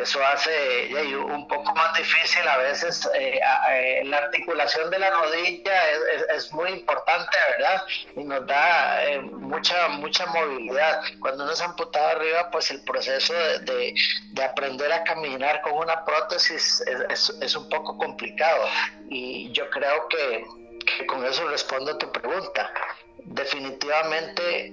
Eso 0.00 0.24
hace 0.24 0.88
un 1.16 1.46
poco 1.48 1.74
más 1.74 1.96
difícil 1.96 2.46
a 2.48 2.56
veces 2.58 3.08
eh, 3.14 3.38
eh, 3.70 4.02
la 4.04 4.18
articulación 4.18 4.90
de 4.90 4.98
la 4.98 5.10
rodilla 5.10 5.72
es, 6.34 6.52
muy 6.52 6.70
importante, 6.70 7.36
¿verdad? 7.50 7.82
Y 8.16 8.24
nos 8.24 8.46
da 8.46 9.04
eh, 9.04 9.20
mucha 9.20 9.88
mucha 9.88 10.26
movilidad. 10.26 11.02
Cuando 11.20 11.44
uno 11.44 11.52
es 11.52 11.60
amputado 11.60 12.08
arriba, 12.08 12.50
pues 12.50 12.70
el 12.70 12.82
proceso 12.84 13.34
de, 13.34 13.94
aprender 14.42 14.92
a 14.92 15.04
caminar 15.04 15.62
con 15.62 15.74
una 15.74 16.04
prótesis 16.04 16.82
es, 17.10 17.56
un 17.56 17.68
poco 17.68 17.96
complicado. 17.98 18.66
Y 19.08 19.52
yo 19.52 19.68
creo 19.70 20.08
que, 20.08 20.44
que 20.96 21.06
con 21.06 21.24
eso 21.24 21.46
respondo 21.48 21.92
a 21.92 21.98
tu 21.98 22.10
pregunta. 22.10 22.70
Definitivamente 23.24 24.72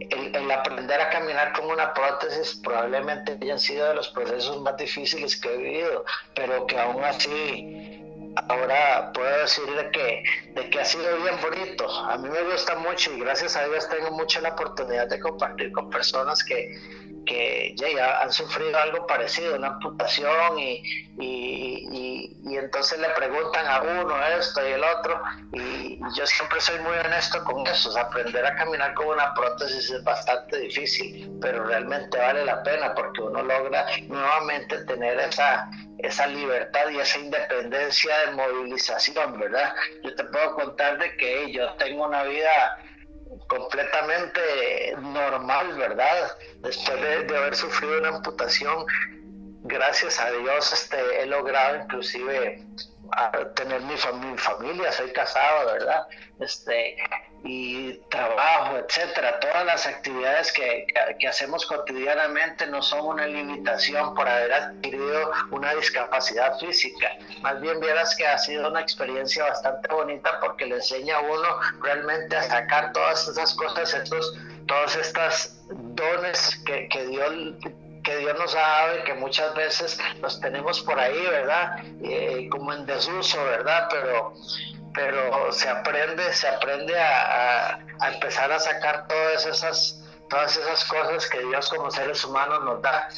el, 0.00 0.50
aprender 0.50 1.00
a 1.00 1.10
caminar 1.10 1.52
con 1.52 1.66
una 1.66 1.92
prótesis 1.94 2.60
probablemente 2.62 3.38
hayan 3.40 3.58
sido 3.58 3.88
de 3.88 3.94
los 3.94 4.08
procesos 4.08 4.60
más 4.60 4.76
difíciles 4.76 5.40
que 5.40 5.52
he 5.52 5.56
vivido, 5.56 6.04
pero 6.34 6.66
que 6.66 6.78
aún 6.78 7.02
así 7.04 8.00
ahora 8.48 9.12
puedo 9.12 9.38
decir 9.38 9.64
de 9.64 9.90
que, 9.90 10.24
de 10.54 10.70
que 10.70 10.80
ha 10.80 10.84
sido 10.84 11.16
bien 11.22 11.36
bonito. 11.40 11.88
A 11.88 12.18
mí 12.18 12.28
me 12.28 12.42
gusta 12.42 12.74
mucho 12.76 13.12
y 13.12 13.20
gracias 13.20 13.56
a 13.56 13.66
Dios 13.66 13.88
tengo 13.88 14.10
mucho 14.10 14.40
la 14.40 14.50
oportunidad 14.50 15.08
de 15.08 15.20
compartir 15.20 15.72
con 15.72 15.90
personas 15.90 16.42
que, 16.42 16.76
que 17.24 17.74
ya, 17.76 18.20
han 18.20 18.32
sufrido 18.32 18.78
algo 18.78 19.06
parecido, 19.06 19.56
una 19.56 19.68
amputación 19.68 20.58
y, 20.58 20.82
y, 21.18 22.30
y, 22.44 22.56
entonces 22.56 22.98
le 22.98 23.08
preguntan 23.10 23.66
a 23.66 23.82
uno 23.82 24.14
esto 24.38 24.66
y 24.66 24.72
el 24.72 24.84
otro 24.84 25.20
y 25.52 25.98
yo 26.16 26.26
siempre 26.26 26.60
soy 26.60 26.78
muy 26.80 26.96
honesto 26.96 27.42
con 27.44 27.66
eso, 27.66 27.96
aprender 27.98 28.44
a 28.46 28.54
caminar 28.56 28.94
con 28.94 29.08
una 29.08 29.34
prótesis 29.34 29.90
es 29.90 30.04
bastante 30.04 30.58
difícil, 30.58 31.30
pero 31.40 31.64
realmente 31.64 32.16
vale 32.18 32.44
la 32.44 32.62
pena 32.62 32.94
porque 32.94 33.22
uno 33.22 33.42
logra 33.42 33.86
nuevamente 34.06 34.84
tener 34.84 35.18
esa, 35.20 35.68
esa 35.98 36.26
libertad 36.26 36.88
y 36.90 36.98
esa 36.98 37.18
independencia 37.18 38.16
de 38.20 38.32
movilización, 38.32 39.38
¿verdad? 39.38 39.74
Yo 40.02 40.14
te 40.14 40.24
puedo 40.24 40.54
contar 40.54 40.98
de 40.98 41.16
que 41.16 41.52
yo 41.52 41.72
tengo 41.74 42.06
una 42.06 42.24
vida 42.24 42.78
completamente 43.56 44.40
normal, 45.00 45.76
¿verdad? 45.76 46.36
Después 46.60 47.00
de, 47.00 47.36
haber 47.36 47.54
sufrido 47.54 47.98
una 47.98 48.08
amputación, 48.08 48.84
gracias 49.62 50.18
a 50.20 50.30
Dios 50.32 50.72
este, 50.72 51.22
he 51.22 51.26
logrado 51.26 51.76
inclusive 51.76 52.64
tener 53.54 53.80
mi, 53.82 53.96
familia, 53.96 54.92
soy 54.92 55.12
casado, 55.12 55.72
¿verdad? 55.72 56.06
Este, 56.40 56.96
y 57.44 57.92
trabajo, 58.10 58.78
etcétera. 58.78 59.38
Todas 59.40 59.66
las 59.66 59.86
actividades 59.86 60.50
que, 60.52 60.86
que, 61.18 61.28
hacemos 61.28 61.66
cotidianamente 61.66 62.66
no 62.66 62.82
son 62.82 63.06
una 63.06 63.26
limitación 63.26 64.14
por 64.14 64.26
haber 64.26 64.52
adquirido 64.52 65.30
una 65.50 65.74
discapacidad 65.74 66.58
física. 66.58 67.10
Más 67.42 67.60
bien 67.60 67.80
vieras 67.80 68.16
que 68.16 68.26
ha 68.26 68.38
sido 68.38 68.68
una 68.70 68.80
experiencia 68.80 69.44
bastante 69.44 69.88
bonita 69.94 70.40
porque 70.40 70.66
le 70.66 70.76
enseña 70.76 71.16
a 71.16 71.20
uno 71.20 71.48
realmente 71.82 72.34
a 72.36 72.42
sacar 72.42 72.92
todas 72.92 73.28
esas 73.28 73.54
cosas, 73.54 73.92
estos, 73.92 74.38
todas 74.66 74.96
estas 74.96 75.60
dones 75.68 76.62
que, 76.64 76.88
que 76.88 77.06
Dios 77.06 77.32
Dios 78.24 78.38
nos 78.38 78.54
ha 78.54 78.60
dado 78.60 78.98
y 78.98 79.04
que 79.04 79.12
muchas 79.14 79.54
veces 79.54 79.98
los 80.22 80.40
tenemos 80.40 80.80
por 80.80 80.98
ahí, 80.98 81.26
¿verdad? 81.26 81.76
Eh, 82.02 82.48
como 82.50 82.72
en 82.72 82.86
desuso, 82.86 83.44
¿verdad? 83.44 83.86
Pero, 83.90 84.32
pero 84.94 85.52
se 85.52 85.68
aprende, 85.68 86.32
se 86.32 86.48
aprende 86.48 86.98
a, 86.98 87.78
a, 88.00 88.12
empezar 88.12 88.50
a 88.50 88.58
sacar 88.58 89.06
todas 89.08 89.44
esas, 89.44 90.02
todas 90.30 90.56
esas 90.56 90.84
cosas 90.86 91.28
que 91.28 91.40
Dios 91.40 91.68
como 91.68 91.90
seres 91.90 92.24
humanos 92.24 92.64
nos 92.64 92.80
da 92.80 93.08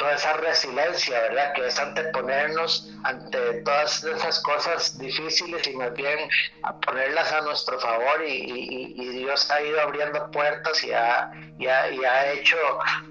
toda 0.00 0.14
esa 0.14 0.32
resiliencia, 0.32 1.20
¿verdad? 1.20 1.52
Que 1.52 1.66
es 1.66 1.78
anteponernos 1.78 2.88
ante 3.04 3.60
todas 3.60 4.02
esas 4.02 4.42
cosas 4.42 4.98
difíciles 4.98 5.66
y 5.68 5.76
más 5.76 5.92
bien 5.92 6.18
a 6.62 6.74
ponerlas 6.80 7.30
a 7.32 7.42
nuestro 7.42 7.78
favor 7.78 8.24
y, 8.26 9.10
Dios 9.20 9.50
ha 9.50 9.60
ido 9.60 9.78
abriendo 9.82 10.30
puertas 10.30 10.82
y 10.82 10.92
ha, 10.92 11.30
y 11.58 11.66
ha, 11.66 12.32
hecho 12.32 12.56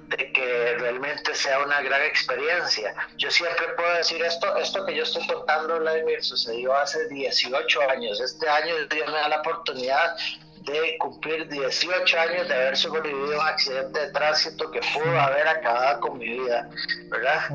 de 0.07 0.31
que 0.33 0.75
realmente 0.79 1.35
sea 1.35 1.59
una 1.59 1.81
gran 1.81 2.01
experiencia. 2.01 2.95
Yo 3.17 3.29
siempre 3.29 3.67
puedo 3.77 3.93
decir 3.93 4.23
esto, 4.23 4.57
esto 4.57 4.83
que 4.87 4.95
yo 4.95 5.03
estoy 5.03 5.27
contando, 5.27 5.79
Vladimir, 5.79 6.23
sucedió 6.23 6.75
hace 6.75 7.07
18 7.09 7.89
años. 7.91 8.19
Este 8.19 8.49
año 8.49 8.73
Dios 8.89 9.07
me 9.07 9.19
da 9.19 9.29
la 9.29 9.39
oportunidad 9.41 10.15
de 10.65 10.97
cumplir 10.99 11.47
18 11.49 12.19
años 12.19 12.47
de 12.47 12.53
haber 12.53 12.77
sobrevivido 12.77 13.39
a 13.39 13.43
un 13.43 13.47
accidente 13.47 13.99
de 13.99 14.11
tránsito 14.11 14.71
que 14.71 14.79
pudo 14.93 15.19
haber 15.19 15.47
acabado 15.47 16.01
con 16.01 16.17
mi 16.17 16.27
vida, 16.27 16.69
¿verdad? 17.09 17.47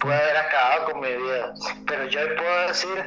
Pudo 0.00 0.12
haber 0.12 0.36
acabado 0.36 0.92
con 0.92 1.00
mi 1.00 1.14
vida. 1.14 1.54
Pero 1.86 2.06
yo 2.06 2.20
puedo 2.36 2.68
decir 2.68 3.04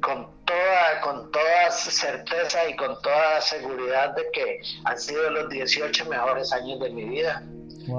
con 0.00 0.28
toda, 0.44 1.00
con 1.02 1.30
toda 1.30 1.70
certeza 1.70 2.68
y 2.68 2.76
con 2.76 3.00
toda 3.02 3.40
seguridad 3.40 4.14
de 4.14 4.22
que 4.32 4.60
han 4.84 4.98
sido 4.98 5.30
los 5.30 5.48
18 5.48 6.06
mejores 6.06 6.52
años 6.52 6.80
de 6.80 6.90
mi 6.90 7.04
vida. 7.04 7.42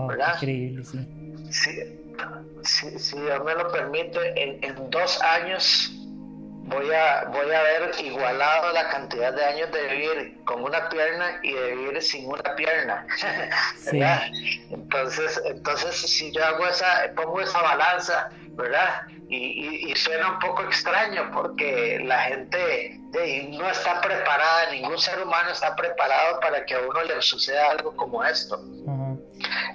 ¿verdad? 0.08 0.36
Increíble, 0.36 0.84
sí. 0.84 2.00
Si, 2.64 3.20
Dios 3.20 3.44
me 3.44 3.54
lo 3.56 3.72
permite, 3.72 4.20
en, 4.42 4.64
en 4.64 4.90
dos 4.90 5.22
años 5.22 5.92
voy 6.74 6.92
a, 6.92 7.26
voy 7.26 7.52
a 7.52 7.60
haber 7.60 7.92
igualado 8.00 8.72
la 8.74 8.90
cantidad 8.90 9.34
de 9.34 9.46
años 9.46 9.72
de 9.72 9.88
vivir 9.88 10.44
con 10.46 10.64
una 10.64 10.90
pierna 10.90 11.40
y 11.44 11.54
de 11.54 11.76
vivir 11.76 12.02
sin 12.02 12.28
una 12.28 12.56
pierna. 12.56 13.06
Entonces, 14.70 15.42
entonces 15.46 15.96
si 15.96 16.32
yo 16.32 16.44
hago 16.46 16.68
esa, 16.68 17.12
pongo 17.16 17.42
esa 17.42 17.62
balanza, 17.62 18.30
¿verdad? 18.52 19.04
Y, 19.30 19.92
y, 19.92 19.96
suena 19.96 20.34
un 20.34 20.40
poco 20.40 20.64
extraño 20.64 21.32
porque 21.34 22.00
la 22.04 22.20
gente 22.24 23.00
no 23.50 23.70
está 23.70 24.00
preparada, 24.02 24.72
ningún 24.72 25.00
ser 25.00 25.20
humano 25.24 25.50
está 25.50 25.76
preparado 25.76 26.40
para 26.40 26.64
que 26.66 26.76
a 26.76 26.80
uno 26.80 27.04
le 27.04 27.22
suceda 27.22 27.72
algo 27.72 27.96
como 27.96 28.24
esto 28.24 28.60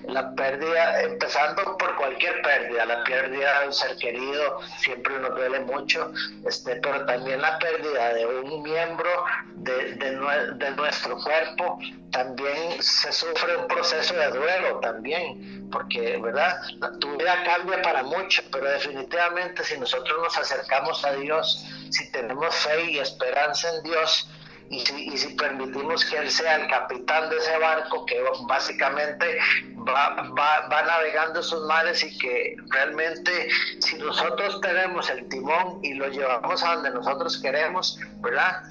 la 0.07 0.35
pérdida, 0.35 1.03
empezando 1.03 1.77
por 1.77 1.95
cualquier 1.97 2.41
pérdida, 2.43 2.87
la 2.87 3.05
pérdida 3.05 3.61
de 3.61 3.67
un 3.67 3.73
ser 3.73 3.97
querido 3.97 4.61
siempre 4.79 5.19
nos 5.19 5.31
duele 5.31 5.61
mucho, 5.61 6.13
este, 6.47 6.77
pero 6.77 7.05
también 7.07 7.43
la 7.43 7.59
pérdida 7.59 8.15
de 8.15 8.27
un 8.27 8.63
miembro 8.63 9.09
de, 9.57 9.95
de, 9.95 10.71
nuestro 10.73 11.19
cuerpo, 11.23 11.79
también 12.11 12.83
se 12.83 13.13
sufre 13.13 13.57
un 13.57 13.69
proceso 13.69 14.15
de 14.15 14.29
duelo 14.31 14.81
también, 14.81 15.69
porque, 15.71 16.19
¿verdad? 16.19 16.57
Tu 17.01 17.17
vida 17.17 17.43
cambia 17.45 17.83
para 17.83 18.03
mucho, 18.03 18.43
pero 18.51 18.71
definitivamente 18.71 19.65
si 19.65 19.79
nosotros 19.79 20.17
nos 20.23 20.39
acercamos 20.39 21.05
a 21.05 21.13
Dios, 21.13 21.67
si 21.91 22.11
tenemos 22.13 22.55
fe 22.55 22.91
y 22.91 22.99
esperanza 22.99 23.69
en 23.75 23.83
Dios, 23.83 24.29
y 24.71 24.81
si, 24.81 25.09
y 25.09 25.17
si 25.17 25.35
permitimos 25.35 26.05
que 26.05 26.19
él 26.19 26.31
sea 26.31 26.57
el 26.57 26.69
capitán 26.69 27.31
de 27.31 27.37
ese 27.37 27.57
barco 27.59 28.05
que 28.05 28.23
básicamente 28.47 29.39
va, 29.77 30.15
va, 30.39 30.69
va, 30.69 30.83
navegando 30.83 31.43
sus 31.43 31.67
mares 31.67 32.05
y 32.05 32.19
que 32.19 32.57
realmente 32.69 33.49
si 33.81 33.97
nosotros 33.97 34.61
tenemos 34.61 35.09
el 35.09 35.27
timón 35.29 35.81
y 35.83 35.95
lo 35.95 36.09
llevamos 36.09 36.63
a 36.63 36.75
donde 36.75 36.91
nosotros 36.91 37.39
queremos, 37.39 37.99
¿verdad? 38.21 38.63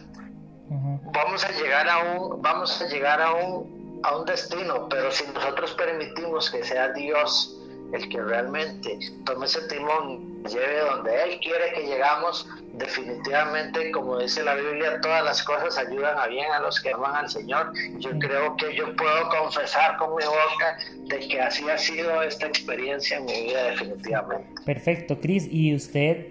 Vamos 0.70 1.44
a 1.46 1.52
llegar 1.52 1.90
a 1.90 2.00
un, 2.00 2.42
vamos 2.42 2.82
a 2.82 2.86
llegar 2.88 3.22
a 3.22 3.32
un, 3.34 4.02
a 4.04 4.18
un 4.18 4.26
destino, 4.26 4.88
pero 4.90 5.12
si 5.12 5.26
nosotros 5.34 5.74
permitimos 5.74 6.52
que 6.52 6.64
sea 6.64 6.90
Dios 6.90 7.58
el 7.94 8.10
que 8.10 8.22
realmente 8.22 9.00
tome 9.26 9.46
ese 9.46 9.62
timón 9.68 10.42
y 10.46 10.50
lleve 10.50 10.80
donde 10.80 11.24
Él 11.24 11.40
quiere 11.42 11.74
que 11.74 11.88
llegamos, 11.88 12.48
definitivamente, 12.74 13.92
como 13.92 14.20
dice 14.20 14.44
la 14.44 14.56
Biblia, 14.56 15.00
todas 15.02 15.24
las 15.24 15.44
cosas 15.44 15.78
ayudan 15.78 16.18
a 16.18 16.28
bien 16.28 16.52
a 16.52 16.60
los 16.60 16.80
que 16.82 16.92
aman 16.92 17.16
al 17.16 17.30
Señor. 17.30 17.72
Yo 18.00 18.12
creo 18.20 18.56
que 18.58 18.76
yo 18.76 18.96
puedo 18.96 19.30
confesar 19.30 19.98
con 19.98 20.16
mi 20.16 20.24
boca 20.26 20.78
de 21.08 21.28
que 21.28 21.42
así 21.42 21.70
ha 21.70 21.78
sido 21.78 22.22
esta 22.22 22.48
experiencia 22.48 23.18
en 23.18 23.26
mi 23.26 23.44
vida 23.44 23.64
definitivamente. 23.64 24.48
Perfecto, 24.66 25.20
Cris. 25.20 25.48
¿Y 25.50 25.74
usted, 25.76 26.28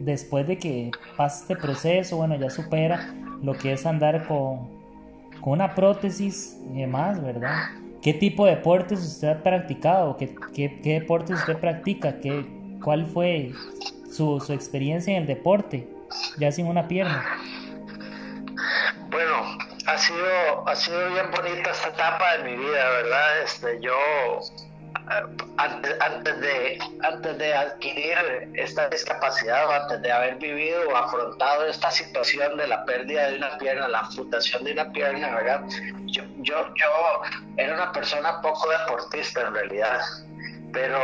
después 0.00 0.46
de 0.46 0.58
que 0.58 0.90
pasa 1.16 1.42
este 1.42 1.56
proceso, 1.56 2.16
bueno, 2.16 2.36
ya 2.36 2.50
supera 2.50 3.14
lo 3.42 3.54
que 3.54 3.72
es 3.72 3.86
andar 3.86 4.26
con, 4.26 4.68
con 5.40 5.54
una 5.54 5.74
prótesis 5.74 6.58
y 6.72 6.80
demás, 6.80 7.22
¿verdad? 7.22 7.70
¿Qué 8.08 8.14
tipo 8.14 8.46
de 8.46 8.52
deportes 8.56 9.00
usted 9.00 9.28
ha 9.28 9.42
practicado? 9.42 10.16
¿Qué, 10.16 10.34
qué, 10.54 10.98
deportes 10.98 11.40
usted 11.40 11.58
practica? 11.58 12.18
¿Qué, 12.18 12.42
¿Cuál 12.82 13.04
fue 13.04 13.52
su, 14.10 14.40
su 14.40 14.54
experiencia 14.54 15.14
en 15.14 15.24
el 15.24 15.26
deporte, 15.26 15.86
ya 16.38 16.50
sin 16.50 16.68
una 16.68 16.88
pierna? 16.88 17.22
Bueno, 19.10 19.58
ha 19.86 19.98
sido, 19.98 20.66
ha 20.66 20.74
sido 20.74 21.06
bien 21.10 21.26
bonita 21.36 21.70
esta 21.70 21.88
etapa 21.88 22.38
de 22.38 22.44
mi 22.44 22.56
vida, 22.56 22.88
¿verdad? 22.88 23.42
Este, 23.42 23.78
yo 23.82 23.92
antes, 25.58 26.40
de, 26.40 26.78
antes 27.02 27.38
de 27.38 27.54
adquirir 27.54 28.16
esta 28.54 28.88
discapacidad 28.88 29.66
o 29.66 29.72
antes 29.72 30.02
de 30.02 30.12
haber 30.12 30.36
vivido 30.36 30.80
o 30.88 30.96
afrontado 30.96 31.66
esta 31.66 31.90
situación 31.90 32.56
de 32.56 32.68
la 32.68 32.84
pérdida 32.84 33.28
de 33.28 33.36
una 33.36 33.58
pierna, 33.58 33.88
la 33.88 34.00
amputación 34.00 34.64
de 34.64 34.72
una 34.72 34.90
pierna, 34.92 35.34
¿verdad? 35.34 35.62
Yo, 36.38 36.72
yo, 36.74 37.22
era 37.56 37.74
una 37.74 37.92
persona 37.92 38.40
poco 38.40 38.68
deportista 38.70 39.42
en 39.42 39.54
realidad. 39.54 40.00
pero 40.72 41.00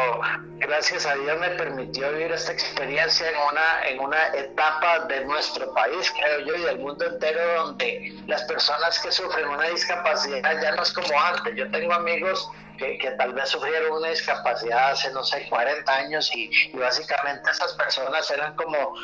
gracias 0.58 1.06
a 1.06 1.14
Dios 1.14 1.38
me 1.38 1.50
permitió 1.50 2.10
vivir 2.12 2.32
esta 2.32 2.52
experiencia 2.52 3.28
en 3.30 3.36
una, 3.36 3.82
en 3.86 4.00
una 4.00 4.26
etapa 4.34 5.00
de 5.06 5.24
nuestro 5.24 5.72
país, 5.74 6.12
creo 6.18 6.40
yo, 6.40 6.54
y 6.54 6.62
del 6.62 6.78
mundo 6.78 7.04
entero, 7.06 7.40
donde 7.64 8.14
las 8.26 8.44
personas 8.44 8.98
que 9.00 9.10
sufren 9.10 9.48
una 9.48 9.64
discapacidad 9.68 10.62
ya 10.62 10.72
no 10.72 10.82
es 10.82 10.92
como 10.92 11.20
antes. 11.20 11.56
Yo 11.56 11.70
tengo 11.70 11.94
amigos 11.94 12.48
que, 12.78 12.98
que, 12.98 13.10
tal 13.12 13.32
vez 13.32 13.48
sufrieron 13.48 13.92
una 13.92 14.08
discapacidad 14.08 14.92
hace, 14.92 15.10
no 15.12 15.24
sé, 15.24 15.46
40 15.48 15.92
años 15.92 16.30
y, 16.34 16.50
y, 16.72 16.76
básicamente 16.76 17.50
esas 17.50 17.72
personas 17.74 18.30
eran 18.30 18.54
como, 18.56 18.94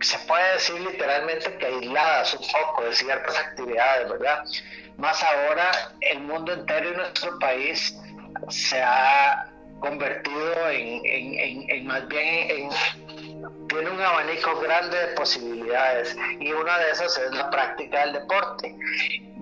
se 0.00 0.18
puede 0.20 0.52
decir 0.54 0.80
literalmente 0.80 1.56
que 1.58 1.66
aisladas 1.66 2.34
un 2.34 2.46
poco 2.52 2.84
de 2.84 2.94
ciertas 2.94 3.38
actividades, 3.38 4.08
¿verdad? 4.08 4.44
Más 4.96 5.22
ahora 5.22 5.70
el 6.00 6.20
mundo 6.20 6.52
entero 6.52 6.92
y 6.92 6.96
nuestro 6.96 7.38
país 7.38 7.96
se 8.48 8.82
ha 8.82 9.50
convertido 9.80 10.70
en, 10.70 11.00
en, 11.04 11.70
en, 11.70 11.86
más 11.86 12.06
bien 12.08 12.50
en, 12.50 12.70
tiene 13.68 13.90
un 13.90 14.00
abanico 14.00 14.58
grande 14.60 14.96
de 14.96 15.08
posibilidades 15.08 16.16
y 16.40 16.52
una 16.52 16.78
de 16.78 16.90
esas 16.90 17.18
es 17.18 17.32
la 17.32 17.50
práctica 17.50 18.00
del 18.00 18.14
deporte. 18.14 18.74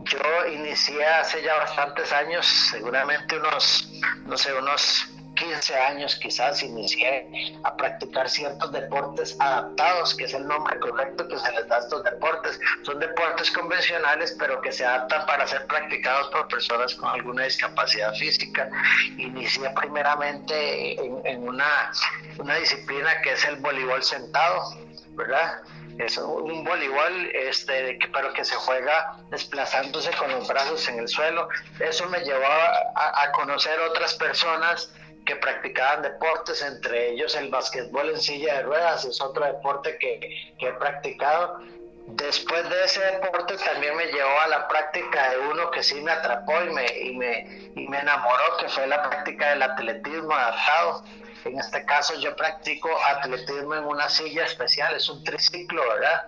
Yo 0.05 0.47
inicié 0.53 1.05
hace 1.05 1.43
ya 1.43 1.55
bastantes 1.59 2.13
años, 2.13 2.47
seguramente 2.71 3.39
unos, 3.39 3.93
no 4.27 4.37
sé, 4.37 4.53
unos 4.53 5.09
15 5.35 5.75
años 5.75 6.17
quizás 6.17 6.63
inicié 6.63 7.57
a 7.65 7.77
practicar 7.77 8.29
ciertos 8.29 8.73
deportes 8.73 9.37
adaptados, 9.41 10.15
que 10.15 10.25
es 10.25 10.35
el 10.35 10.47
nombre 10.47 10.79
correcto 10.81 11.27
que 11.29 11.39
se 11.39 11.53
les 11.53 11.67
da 11.69 11.77
a 11.77 11.79
estos 11.81 12.05
deportes. 12.05 12.61
Son 12.83 12.99
deportes 12.99 13.51
convencionales, 13.51 14.37
pero 14.39 14.61
que 14.61 14.73
se 14.73 14.85
adaptan 14.85 15.27
para 15.27 15.47
ser 15.47 15.67
practicados 15.67 16.29
por 16.29 16.49
personas 16.49 16.95
con 16.95 17.09
alguna 17.09 17.45
discapacidad 17.45 18.15
física. 18.15 18.69
Inicié 19.17 19.71
primeramente 19.71 20.95
en, 21.25 21.49
una, 21.49 21.93
una 22.39 22.57
disciplina 22.57 23.21
que 23.23 23.33
es 23.33 23.45
el 23.45 23.57
voleibol 23.57 24.03
sentado, 24.03 24.77
¿verdad? 25.11 25.63
es 25.99 26.17
un 26.17 26.65
voleibol 26.65 27.27
este 27.35 27.99
pero 28.15 28.33
que 28.33 28.47
se 28.47 28.55
juega 28.55 29.19
desplazándose 29.31 30.11
con 30.13 30.31
los 30.31 30.49
brazos 30.49 30.89
en 30.89 31.01
el 31.01 31.07
suelo 31.07 31.51
eso 31.81 32.09
me 32.09 32.21
llevó 32.21 32.47
a, 32.47 33.23
a 33.23 33.33
conocer 33.33 33.79
otras 33.81 34.15
personas 34.15 34.91
que 35.25 35.37
practicaban 35.37 36.03
deportes, 36.03 36.63
entre 36.63 37.11
ellos 37.11 37.35
el 37.37 37.49
básquetbol 37.49 38.11
en 38.11 38.21
silla 38.21 38.55
de 38.57 38.63
ruedas, 38.63 39.05
es 39.05 39.21
otro 39.21 39.45
deporte 39.45 39.97
que, 39.99 40.55
que 40.59 40.69
he 40.69 40.73
practicado. 40.73 41.61
Después 42.09 42.69
de 42.69 42.85
ese 42.85 43.01
deporte 43.01 43.57
también 43.59 43.97
me 43.97 44.07
llevó 44.07 44.41
a 44.41 44.49
la 44.49 44.69
práctica 44.69 45.31
de 45.31 45.39
uno 45.39 45.71
que 45.71 45.83
sí 45.83 46.01
me 46.01 46.11
atrapó 46.11 46.53
y 46.65 46.71
me, 46.71 46.99
y 46.99 47.17
me, 47.17 47.71
y 47.77 47.89
me 47.89 48.01
enamoró, 48.01 48.57
que 48.59 48.69
fue 48.69 48.87
la 48.87 49.09
práctica 49.09 49.51
del 49.51 49.63
atletismo 49.63 50.35
adaptado. 50.35 51.05
En 51.45 51.59
este 51.59 51.85
caso 51.85 52.15
yo 52.21 52.35
practico 52.37 52.89
atletismo 53.05 53.75
en 53.75 53.85
una 53.85 54.09
silla 54.09 54.45
especial, 54.45 54.95
es 54.95 55.09
un 55.09 55.25
triciclo, 55.25 55.83
¿verdad? 55.89 56.25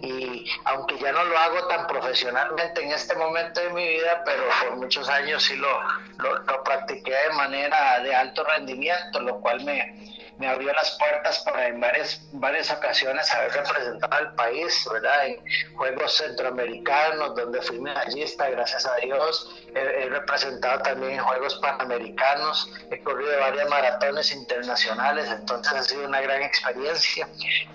Y 0.00 0.50
aunque 0.64 0.98
ya 0.98 1.12
no 1.12 1.24
lo 1.24 1.38
hago 1.38 1.66
tan 1.68 1.86
profesionalmente 1.86 2.82
en 2.82 2.92
este 2.92 3.14
momento 3.14 3.60
de 3.60 3.70
mi 3.70 3.86
vida, 3.86 4.22
pero 4.24 4.42
por 4.62 4.76
muchos 4.76 5.08
años 5.08 5.42
sí 5.42 5.56
lo, 5.56 5.82
lo, 6.18 6.64
practiqué 6.64 7.12
de 7.12 7.30
manera 7.34 8.00
de 8.00 8.14
alto 8.14 8.42
rendimiento, 8.44 9.20
lo 9.20 9.40
cual 9.40 9.62
me, 9.64 10.23
me 10.38 10.48
abrió 10.48 10.72
las 10.72 10.90
puertas 10.98 11.38
para 11.40 11.68
en 11.68 11.80
varias, 11.80 12.20
varias 12.32 12.70
ocasiones 12.70 13.32
haber 13.32 13.52
representado 13.52 14.12
al 14.14 14.34
país, 14.34 14.88
¿verdad? 14.92 15.26
En 15.26 15.36
Juegos 15.76 16.14
Centroamericanos, 16.14 17.36
donde 17.36 17.62
fui 17.62 17.80
medallista, 17.80 18.48
gracias 18.50 18.86
a 18.86 18.96
Dios. 18.96 19.62
He, 19.74 20.08
representado 20.08 20.80
también 20.82 21.14
en 21.14 21.18
Juegos 21.20 21.56
Panamericanos, 21.56 22.70
he 22.90 23.00
corrido 23.00 23.38
varias 23.40 23.68
maratones 23.68 24.32
internacionales, 24.32 25.28
entonces 25.28 25.72
ha 25.72 25.82
sido 25.82 26.06
una 26.06 26.20
gran 26.20 26.42
experiencia. 26.42 27.28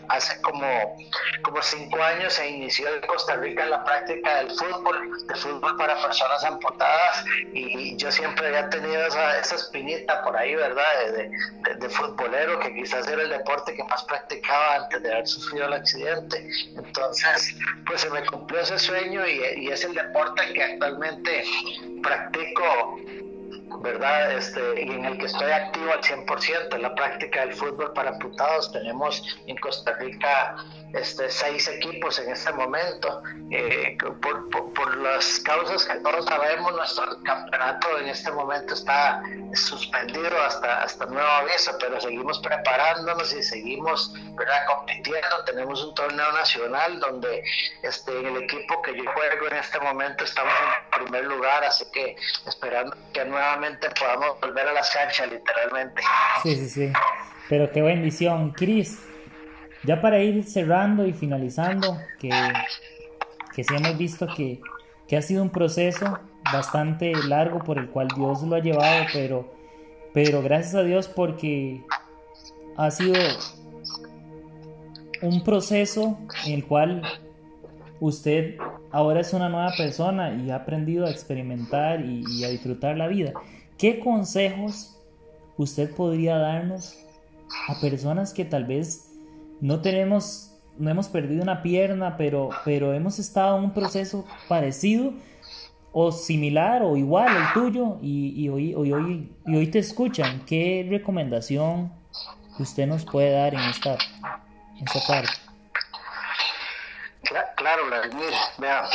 Hace 0.07 0.41
como, 0.41 0.97
como 1.43 1.61
cinco 1.61 2.01
años 2.01 2.33
se 2.33 2.49
inició 2.49 2.93
en 2.93 3.01
Costa 3.01 3.35
Rica 3.35 3.65
la 3.65 3.83
práctica 3.83 4.37
del 4.37 4.51
fútbol, 4.51 5.27
de 5.27 5.35
fútbol 5.35 5.77
para 5.77 6.01
personas 6.01 6.43
amputadas, 6.45 7.23
y 7.53 7.95
yo 7.97 8.11
siempre 8.11 8.47
había 8.47 8.69
tenido 8.69 9.05
esa, 9.05 9.39
esa 9.39 9.55
espinita 9.55 10.23
por 10.23 10.35
ahí, 10.35 10.55
¿verdad? 10.55 10.83
De, 11.05 11.11
de, 11.11 11.75
de 11.75 11.89
futbolero 11.89 12.48
que 12.57 12.73
quizás 12.73 13.07
era 13.07 13.21
el 13.21 13.29
deporte 13.29 13.75
que 13.75 13.83
más 13.83 14.03
practicaba 14.05 14.75
antes 14.75 15.03
de 15.03 15.12
haber 15.12 15.27
sufrido 15.27 15.67
el 15.67 15.73
accidente. 15.73 16.49
Entonces, 16.75 17.55
pues 17.85 18.01
se 18.01 18.09
me 18.09 18.25
cumplió 18.25 18.62
ese 18.62 18.79
sueño 18.79 19.27
y, 19.27 19.67
es 19.69 19.83
el 19.83 19.93
deporte 19.93 20.53
que 20.53 20.63
actualmente 20.63 21.43
practico 22.01 22.97
¿verdad? 23.81 24.33
Este, 24.33 24.81
y 24.81 24.89
en 24.89 25.05
el 25.05 25.17
que 25.17 25.25
estoy 25.25 25.51
activo 25.51 25.91
al 25.91 26.01
100%, 26.01 26.75
en 26.75 26.81
la 26.81 26.95
práctica 26.95 27.41
del 27.41 27.53
fútbol 27.53 27.93
para 27.93 28.09
amputados. 28.09 28.71
Tenemos 28.71 29.23
en 29.47 29.55
Costa 29.57 29.95
Rica 29.99 30.55
este, 30.93 31.30
seis 31.30 31.67
equipos 31.67 32.19
en 32.19 32.32
este 32.32 32.52
momento. 32.54 33.21
Eh, 33.52 33.97
por, 34.21 34.49
por, 34.49 34.97
las 34.97 35.39
causas 35.39 35.86
que 35.86 35.95
todos 35.99 36.25
sabemos, 36.25 36.71
nuestro 36.73 37.21
campeonato 37.23 37.99
en 37.99 38.08
este 38.08 38.32
momento 38.32 38.73
está 38.73 39.21
suspendido 39.54 40.39
hasta, 40.41 40.84
hasta 40.84 41.06
nuevo 41.06 41.28
aviso, 41.28 41.75
pero 41.80 41.99
seguimos 42.02 42.39
preparándonos 42.39 43.34
y 43.34 43.41
seguimos 43.43 44.13
¿verdad? 44.36 44.65
compitiendo. 44.67 45.43
Tenemos 45.45 45.84
un 45.84 45.93
torneo 45.95 46.32
nacional 46.34 46.99
donde 46.99 47.43
este, 47.84 48.19
en 48.19 48.28
el 48.28 48.43
equipo 48.43 48.82
que 48.82 48.95
yo 48.95 49.04
juego 49.12 49.47
en 49.47 49.58
este 49.58 49.80
momento 49.80 50.23
estamos 50.23 50.54
en 50.54 51.06
primer 51.06 51.25
lugar, 51.25 51.63
así 51.63 51.86
que 51.91 52.15
esperando 52.47 52.95
que 53.13 53.25
nuevamente 53.25 53.89
podamos 53.91 54.39
volver 54.41 54.67
a 54.67 54.73
las 54.73 54.89
canchas, 54.91 55.30
literalmente. 55.32 56.02
Sí, 56.43 56.56
sí, 56.56 56.69
sí. 56.69 56.93
Pero 57.47 57.71
qué 57.71 57.82
bendición, 57.82 58.52
Cris. 58.52 59.08
Ya 59.83 60.01
para 60.01 60.21
ir 60.21 60.43
cerrando 60.43 61.05
y 61.05 61.13
finalizando, 61.13 61.97
que, 62.19 62.29
que 63.55 63.63
sí 63.63 63.73
hemos 63.75 63.97
visto 63.97 64.27
que, 64.27 64.59
que 65.07 65.17
ha 65.17 65.21
sido 65.21 65.41
un 65.41 65.49
proceso 65.49 66.19
bastante 66.51 67.13
largo 67.27 67.59
por 67.59 67.77
el 67.77 67.89
cual 67.89 68.07
Dios 68.15 68.43
lo 68.43 68.55
ha 68.55 68.59
llevado, 68.59 69.05
pero, 69.13 69.53
pero 70.13 70.41
gracias 70.41 70.75
a 70.75 70.83
Dios 70.83 71.07
porque 71.07 71.81
ha 72.77 72.91
sido 72.91 73.15
un 75.21 75.43
proceso 75.43 76.17
en 76.45 76.53
el 76.53 76.65
cual 76.65 77.01
usted 77.99 78.57
ahora 78.91 79.19
es 79.19 79.33
una 79.33 79.49
nueva 79.49 79.71
persona 79.77 80.33
y 80.33 80.49
ha 80.51 80.55
aprendido 80.55 81.05
a 81.05 81.09
experimentar 81.09 82.05
y, 82.05 82.23
y, 82.29 82.43
a 82.43 82.49
disfrutar 82.49 82.97
la 82.97 83.07
vida. 83.07 83.33
¿Qué 83.77 83.99
consejos 83.99 84.97
usted 85.57 85.93
podría 85.93 86.37
darnos 86.37 86.97
a 87.67 87.79
personas 87.81 88.33
que 88.33 88.45
tal 88.45 88.65
vez 88.65 89.08
no 89.61 89.81
tenemos, 89.81 90.55
no 90.77 90.89
hemos 90.89 91.07
perdido 91.07 91.43
una 91.43 91.61
pierna, 91.61 92.17
pero, 92.17 92.49
pero 92.65 92.93
hemos 92.93 93.19
estado 93.19 93.57
en 93.57 93.65
un 93.65 93.73
proceso 93.73 94.25
parecido 94.47 95.13
o 95.91 96.11
similar 96.11 96.83
o 96.83 96.95
igual 96.97 97.29
al 97.29 97.53
tuyo 97.53 97.97
y, 98.01 98.33
y, 98.43 98.49
hoy, 98.49 98.73
hoy, 98.75 99.33
y 99.45 99.55
hoy 99.55 99.67
te 99.67 99.79
escuchan. 99.79 100.45
¿Qué 100.45 100.85
recomendación 100.89 101.91
usted 102.59 102.87
nos 102.87 103.05
puede 103.05 103.31
dar 103.31 103.53
en 103.53 103.61
esta, 103.61 103.97
en 104.77 104.85
esta 104.85 104.99
parte? 105.07 105.31
Claro, 107.55 107.85
Vladimir, 107.87 108.33
vea, 108.57 108.85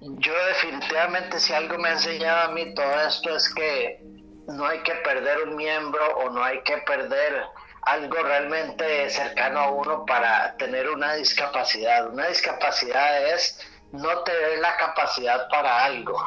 yo 0.00 0.32
definitivamente 0.48 1.38
si 1.38 1.52
algo 1.52 1.78
me 1.78 1.90
ha 1.90 1.92
enseñado 1.92 2.50
a 2.50 2.54
mí 2.54 2.74
todo 2.74 3.00
esto 3.06 3.36
es 3.36 3.54
que 3.54 4.02
no 4.48 4.66
hay 4.66 4.78
que 4.80 4.94
perder 4.96 5.48
un 5.48 5.56
miembro 5.56 6.02
o 6.18 6.30
no 6.30 6.42
hay 6.42 6.60
que 6.62 6.78
perder 6.78 7.44
algo 7.82 8.16
realmente 8.22 9.10
cercano 9.10 9.60
a 9.60 9.70
uno 9.70 10.06
para 10.06 10.56
tener 10.56 10.88
una 10.88 11.14
discapacidad. 11.14 12.08
Una 12.08 12.28
discapacidad 12.28 13.26
es 13.34 13.60
no 13.92 14.18
tener 14.20 14.58
la 14.58 14.76
capacidad 14.76 15.48
para 15.48 15.84
algo. 15.84 16.24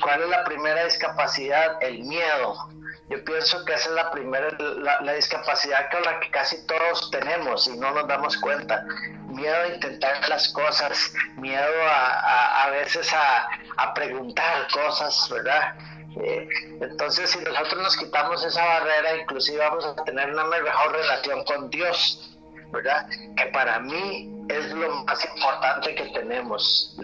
¿Cuál 0.00 0.22
es 0.22 0.28
la 0.28 0.44
primera 0.44 0.84
discapacidad? 0.84 1.82
El 1.82 2.04
miedo. 2.04 2.54
Yo 3.08 3.24
pienso 3.24 3.64
que 3.64 3.74
esa 3.74 3.88
es 3.88 3.94
la 3.94 4.10
primera, 4.10 4.48
la, 4.58 5.12
discapacidad 5.12 5.90
con 5.92 6.02
la 6.02 6.18
que 6.18 6.28
casi 6.30 6.66
todos 6.66 7.08
tenemos 7.12 7.68
y 7.68 7.76
no 7.76 7.92
nos 7.92 8.08
damos 8.08 8.36
cuenta. 8.38 8.84
Miedo 9.28 9.56
a 9.56 9.68
intentar 9.68 10.28
las 10.28 10.48
cosas, 10.48 11.12
miedo 11.36 11.82
a, 11.88 12.64
a, 12.64 12.70
veces 12.70 13.12
a, 13.12 13.48
a 13.76 13.94
preguntar 13.94 14.66
cosas, 14.72 15.28
¿verdad? 15.30 15.74
Entonces, 16.80 17.30
si 17.30 17.38
nosotros 17.40 17.82
nos 17.82 17.96
quitamos 17.96 18.44
esa 18.44 18.64
barrera, 18.64 19.16
inclusive 19.16 19.58
vamos 19.58 19.84
a 19.84 20.04
tener 20.04 20.30
una 20.30 20.44
mejor 20.44 20.92
relación 20.92 21.44
con 21.44 21.70
Dios, 21.70 22.36
¿verdad? 22.72 23.08
Que 23.36 23.46
para 23.46 23.78
mí 23.80 24.32
es 24.48 24.70
lo 24.72 25.04
más 25.04 25.24
importante 25.24 25.94
que 25.94 26.04
tenemos. 26.06 26.96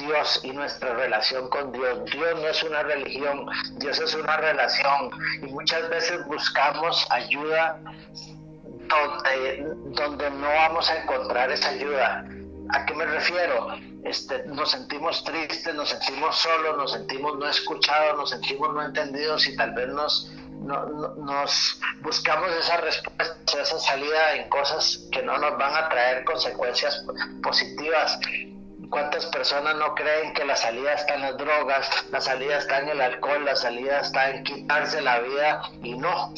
Dios 0.00 0.40
y 0.42 0.50
nuestra 0.52 0.94
relación 0.94 1.48
con 1.50 1.70
Dios. 1.72 2.04
Dios 2.10 2.40
no 2.40 2.48
es 2.48 2.62
una 2.62 2.82
religión, 2.82 3.46
Dios 3.78 4.00
es 4.00 4.14
una 4.14 4.36
relación 4.38 5.10
y 5.42 5.52
muchas 5.52 5.88
veces 5.90 6.24
buscamos 6.26 7.06
ayuda 7.10 7.78
donde 8.88 10.30
no 10.30 10.48
vamos 10.48 10.90
a 10.90 11.02
encontrar 11.02 11.50
esa 11.50 11.70
ayuda. 11.70 12.24
¿A 12.70 12.84
qué 12.86 12.94
me 12.94 13.06
refiero? 13.06 13.68
Este, 14.04 14.44
nos 14.46 14.70
sentimos 14.70 15.24
tristes, 15.24 15.74
nos 15.74 15.88
sentimos 15.88 16.36
solos, 16.36 16.76
nos 16.76 16.92
sentimos 16.92 17.36
no 17.38 17.48
escuchados, 17.48 18.16
nos 18.16 18.30
sentimos 18.30 18.72
no 18.72 18.82
entendidos 18.82 19.46
y 19.46 19.56
tal 19.56 19.72
vez 19.74 19.88
nos, 19.88 20.32
nos 20.60 21.80
buscamos 22.02 22.50
esa 22.52 22.76
respuesta, 22.78 23.60
esa 23.60 23.78
salida 23.78 24.34
en 24.34 24.48
cosas 24.48 25.08
que 25.12 25.22
no 25.22 25.36
nos 25.38 25.58
van 25.58 25.74
a 25.74 25.88
traer 25.88 26.24
consecuencias 26.24 27.04
positivas. 27.42 28.18
¿Cuántas 28.90 29.26
personas 29.26 29.74
no 29.76 29.94
creen 29.94 30.32
que 30.32 30.44
la 30.44 30.54
salida 30.54 30.92
está 30.94 31.14
en 31.14 31.22
las 31.22 31.36
drogas, 31.36 31.90
la 32.10 32.20
salida 32.20 32.58
está 32.58 32.78
en 32.78 32.90
el 32.90 33.00
alcohol, 33.00 33.44
la 33.44 33.56
salida 33.56 34.00
está 34.00 34.30
en 34.30 34.44
quitarse 34.44 35.00
la 35.00 35.18
vida 35.20 35.62
y 35.82 35.94
no? 35.96 36.32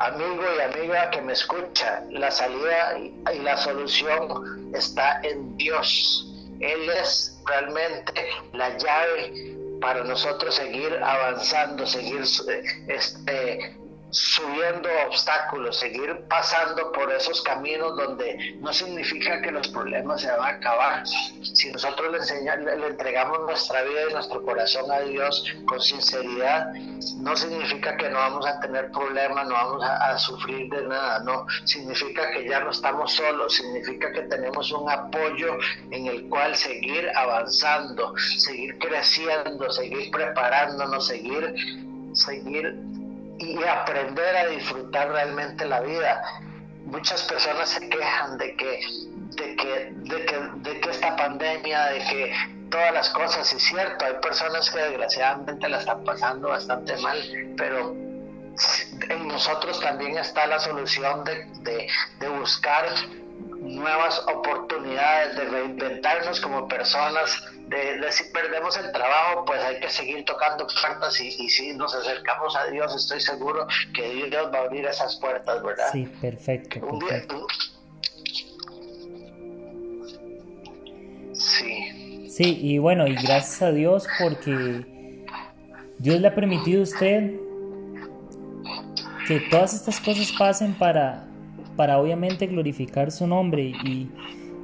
Amigo 0.00 0.42
y 0.56 0.60
amiga 0.62 1.10
que 1.10 1.20
me 1.20 1.34
escucha, 1.34 2.02
la 2.10 2.30
salida 2.30 2.96
y 2.98 3.38
la 3.40 3.56
solución 3.58 4.72
está 4.74 5.20
en 5.22 5.56
Dios. 5.58 6.26
Él 6.60 6.88
es 6.88 7.38
realmente 7.46 8.12
la 8.54 8.76
llave 8.78 9.56
para 9.80 10.02
nosotros 10.04 10.54
seguir 10.54 10.98
avanzando, 11.02 11.86
seguir 11.86 12.22
eh, 12.48 12.62
este, 12.88 13.76
subiendo 14.10 14.88
obstáculos, 15.06 15.78
seguir 15.78 16.24
pasando 16.28 16.92
por 16.92 17.12
esos 17.12 17.42
caminos 17.42 17.96
donde 17.96 18.56
no 18.60 18.72
significa 18.72 19.40
que 19.40 19.50
los 19.50 19.68
problemas 19.68 20.20
se 20.22 20.30
van 20.30 20.40
a 20.40 20.56
acabar. 20.56 21.06
Si 21.06 21.70
nosotros 21.70 22.28
le, 22.28 22.86
entregamos 22.86 23.40
nuestra 23.40 23.82
vida 23.82 24.10
y 24.10 24.12
nuestro 24.12 24.42
corazón 24.44 24.90
a 24.90 25.00
Dios 25.00 25.44
con 25.66 25.80
sinceridad, 25.80 26.72
no 27.18 27.36
significa 27.36 27.96
que 27.96 28.10
no 28.10 28.18
vamos 28.18 28.46
a 28.46 28.60
tener 28.60 28.90
problemas, 28.90 29.46
no 29.46 29.54
vamos 29.54 29.82
a, 29.84 30.18
sufrir 30.18 30.68
de 30.70 30.86
nada, 30.86 31.20
no. 31.20 31.46
Significa 31.64 32.30
que 32.32 32.48
ya 32.48 32.60
no 32.60 32.70
estamos 32.70 33.12
solos, 33.12 33.54
significa 33.54 34.12
que 34.12 34.22
tenemos 34.22 34.70
un 34.72 34.90
apoyo 34.90 35.56
en 35.90 36.06
el 36.06 36.28
cual 36.28 36.54
seguir 36.56 37.10
avanzando, 37.14 38.14
seguir 38.18 38.76
creciendo, 38.78 39.70
seguir 39.70 40.10
preparándonos, 40.10 41.06
seguir, 41.06 41.54
seguir 42.12 42.76
y 43.40 43.64
aprender 43.64 44.36
a 44.36 44.46
disfrutar 44.46 45.10
realmente 45.10 45.64
la 45.64 45.80
vida. 45.80 46.22
Muchas 46.84 47.22
personas 47.24 47.70
se 47.70 47.88
quejan 47.88 48.36
de 48.38 48.54
que, 48.56 48.80
de 49.36 49.56
que, 49.56 49.92
de 49.94 50.26
que, 50.26 50.38
de 50.56 50.80
que 50.80 50.90
esta 50.90 51.16
pandemia, 51.16 51.86
de 51.86 51.98
que 52.00 52.32
todas 52.70 52.92
las 52.92 53.08
cosas, 53.10 53.52
es 53.52 53.62
cierto, 53.62 54.04
hay 54.04 54.14
personas 54.20 54.70
que 54.70 54.78
desgraciadamente 54.78 55.68
la 55.68 55.78
están 55.78 56.04
pasando 56.04 56.48
bastante 56.48 56.96
mal, 56.98 57.18
pero 57.56 57.92
en 59.08 59.28
nosotros 59.28 59.80
también 59.80 60.18
está 60.18 60.46
la 60.46 60.58
solución 60.58 61.24
de, 61.24 61.46
de, 61.60 61.88
de 62.18 62.28
buscar 62.28 62.84
nuevas 63.70 64.18
oportunidades, 64.26 65.36
de 65.36 65.44
reinventarnos 65.44 66.40
como 66.40 66.68
personas, 66.68 67.42
de, 67.68 68.10
si 68.10 68.24
perdemos 68.32 68.76
el 68.76 68.90
trabajo, 68.92 69.44
pues 69.44 69.62
hay 69.62 69.80
que 69.80 69.88
seguir 69.88 70.24
tocando 70.24 70.66
puertas 70.66 71.20
y, 71.20 71.48
si 71.48 71.72
nos 71.74 71.94
acercamos 71.94 72.56
a 72.56 72.66
Dios, 72.66 72.94
estoy 72.94 73.20
seguro 73.20 73.66
que 73.94 74.26
Dios 74.26 74.50
va 74.52 74.58
a 74.58 74.62
abrir 74.62 74.84
esas 74.86 75.16
puertas, 75.20 75.62
¿verdad? 75.62 75.88
Sí, 75.92 76.08
perfecto. 76.20 76.80
sí. 81.32 82.26
Sí, 82.28 82.58
y 82.60 82.78
bueno, 82.78 83.06
y 83.06 83.14
gracias 83.14 83.60
a 83.62 83.72
Dios 83.72 84.06
porque 84.18 85.26
Dios 85.98 86.20
le 86.20 86.28
ha 86.28 86.34
permitido 86.34 86.80
a 86.80 86.84
usted 86.84 87.32
que 89.26 89.40
todas 89.50 89.74
estas 89.74 90.00
cosas 90.00 90.32
pasen 90.38 90.74
para, 90.74 91.29
para 91.80 91.98
obviamente 91.98 92.46
glorificar 92.46 93.10
su 93.10 93.26
nombre. 93.26 93.72
Y, 93.86 94.06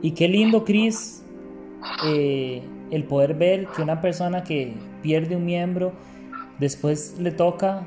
y 0.03 0.11
qué 0.11 0.29
lindo, 0.29 0.67
Cris, 0.67 1.25
eh, 2.05 2.61
el 2.91 3.05
poder 3.05 3.33
ver 3.33 3.69
que 3.69 3.81
una 3.81 4.03
persona 4.03 4.45
que 4.45 4.75
pierde 5.03 5.35
un 5.35 5.47
miembro, 5.47 5.95
después 6.59 7.17
le 7.19 7.31
toca 7.31 7.87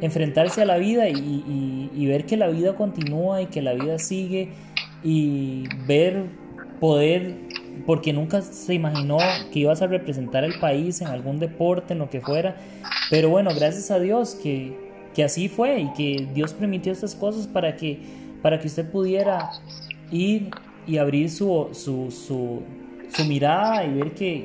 enfrentarse 0.00 0.62
a 0.62 0.64
la 0.64 0.78
vida 0.78 1.06
y, 1.10 2.06
ver 2.06 2.24
que 2.24 2.38
la 2.38 2.48
vida 2.48 2.74
continúa 2.74 3.42
y 3.42 3.46
que 3.48 3.60
la 3.60 3.74
vida 3.74 3.98
sigue 3.98 4.48
y 5.04 5.64
ver 5.86 6.24
poder, 6.80 7.34
porque 7.84 8.14
nunca 8.14 8.40
se 8.40 8.72
imaginó 8.72 9.18
que 9.52 9.58
ibas 9.58 9.82
a 9.82 9.86
representar 9.86 10.44
el 10.44 10.58
país 10.60 11.02
en 11.02 11.08
algún 11.08 11.38
deporte, 11.38 11.92
en 11.92 11.98
lo 11.98 12.08
que 12.08 12.22
fuera, 12.22 12.56
pero 13.10 13.28
bueno, 13.28 13.50
gracias 13.54 13.90
a 13.90 13.98
Dios 13.98 14.34
que, 14.34 14.74
que 15.14 15.24
así 15.24 15.50
fue 15.50 15.78
y 15.78 15.92
que 15.92 16.26
Dios 16.32 16.54
permitió 16.54 16.90
estas 16.90 17.14
cosas 17.14 17.46
para 17.46 17.76
que, 17.76 18.21
para 18.42 18.58
que 18.58 18.66
usted 18.66 18.90
pudiera 18.90 19.50
ir 20.10 20.50
y 20.86 20.98
abrir 20.98 21.30
su, 21.30 21.68
su, 21.72 22.10
su 22.10 23.24
mirada 23.24 23.84
y 23.84 23.94
ver 23.94 24.12
que, 24.12 24.44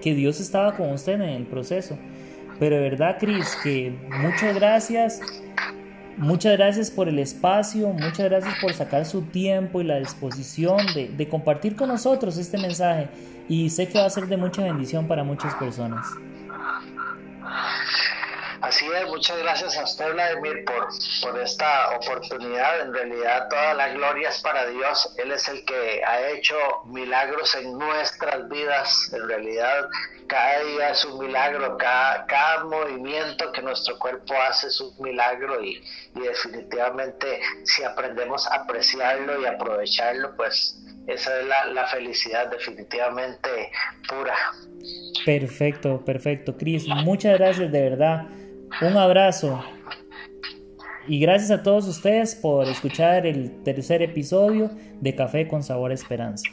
que 0.00 0.14
Dios 0.14 0.40
estaba 0.40 0.74
con 0.76 0.90
usted 0.90 1.14
en 1.14 1.22
el 1.22 1.46
proceso. 1.46 1.98
Pero 2.58 2.76
de 2.76 2.82
verdad, 2.82 3.16
Cris, 3.18 3.56
que 3.62 3.92
muchas 4.22 4.54
gracias. 4.54 5.20
Muchas 6.16 6.56
gracias 6.58 6.90
por 6.90 7.08
el 7.08 7.18
espacio, 7.18 7.88
muchas 7.88 8.28
gracias 8.28 8.54
por 8.60 8.74
sacar 8.74 9.06
su 9.06 9.22
tiempo 9.22 9.80
y 9.80 9.84
la 9.84 9.98
disposición 9.98 10.76
de, 10.94 11.08
de, 11.08 11.26
compartir 11.26 11.74
con 11.74 11.88
nosotros 11.88 12.36
este 12.36 12.58
mensaje 12.58 13.08
y 13.48 13.70
sé 13.70 13.88
que 13.88 13.98
va 13.98 14.04
a 14.04 14.10
ser 14.10 14.26
de 14.26 14.36
mucha 14.36 14.62
bendición 14.62 15.08
para 15.08 15.24
muchas 15.24 15.54
personas. 15.54 16.06
Así 18.72 18.86
es, 18.86 19.06
muchas 19.06 19.36
gracias 19.36 19.76
a 19.76 19.84
usted, 19.84 20.14
Vladimir, 20.14 20.64
por, 20.64 20.88
por 21.20 21.38
esta 21.38 21.94
oportunidad. 21.94 22.80
En 22.80 22.94
realidad, 22.94 23.46
toda 23.50 23.74
la 23.74 23.90
gloria 23.90 24.30
es 24.30 24.40
para 24.40 24.66
Dios. 24.66 25.14
Él 25.18 25.30
es 25.30 25.46
el 25.50 25.62
que 25.66 26.02
ha 26.02 26.30
hecho 26.30 26.54
milagros 26.86 27.54
en 27.54 27.76
nuestras 27.76 28.48
vidas. 28.48 29.12
En 29.12 29.28
realidad, 29.28 29.90
cada 30.26 30.64
día 30.64 30.88
es 30.88 31.04
un 31.04 31.18
milagro, 31.18 31.76
cada, 31.76 32.24
cada 32.24 32.64
movimiento 32.64 33.52
que 33.52 33.60
nuestro 33.60 33.98
cuerpo 33.98 34.32
hace 34.48 34.68
es 34.68 34.80
un 34.80 34.94
milagro 35.00 35.62
y, 35.62 35.84
y 36.16 36.20
definitivamente 36.20 37.42
si 37.64 37.84
aprendemos 37.84 38.46
a 38.46 38.62
apreciarlo 38.62 39.38
y 39.38 39.44
aprovecharlo, 39.44 40.34
pues 40.34 40.78
esa 41.08 41.40
es 41.40 41.46
la, 41.46 41.66
la 41.66 41.86
felicidad 41.88 42.46
definitivamente 42.46 43.70
pura. 44.08 44.34
Perfecto, 45.26 46.02
perfecto. 46.02 46.56
Cris, 46.56 46.88
muchas 46.88 47.38
gracias 47.38 47.70
de 47.70 47.90
verdad 47.90 48.26
un 48.80 48.96
abrazo. 48.96 49.62
Y 51.06 51.18
gracias 51.18 51.50
a 51.50 51.62
todos 51.62 51.86
ustedes 51.88 52.34
por 52.34 52.68
escuchar 52.68 53.26
el 53.26 53.62
tercer 53.64 54.02
episodio 54.02 54.70
de 55.00 55.14
Café 55.14 55.48
con 55.48 55.62
Sabor 55.62 55.92
Esperanza. 55.92 56.48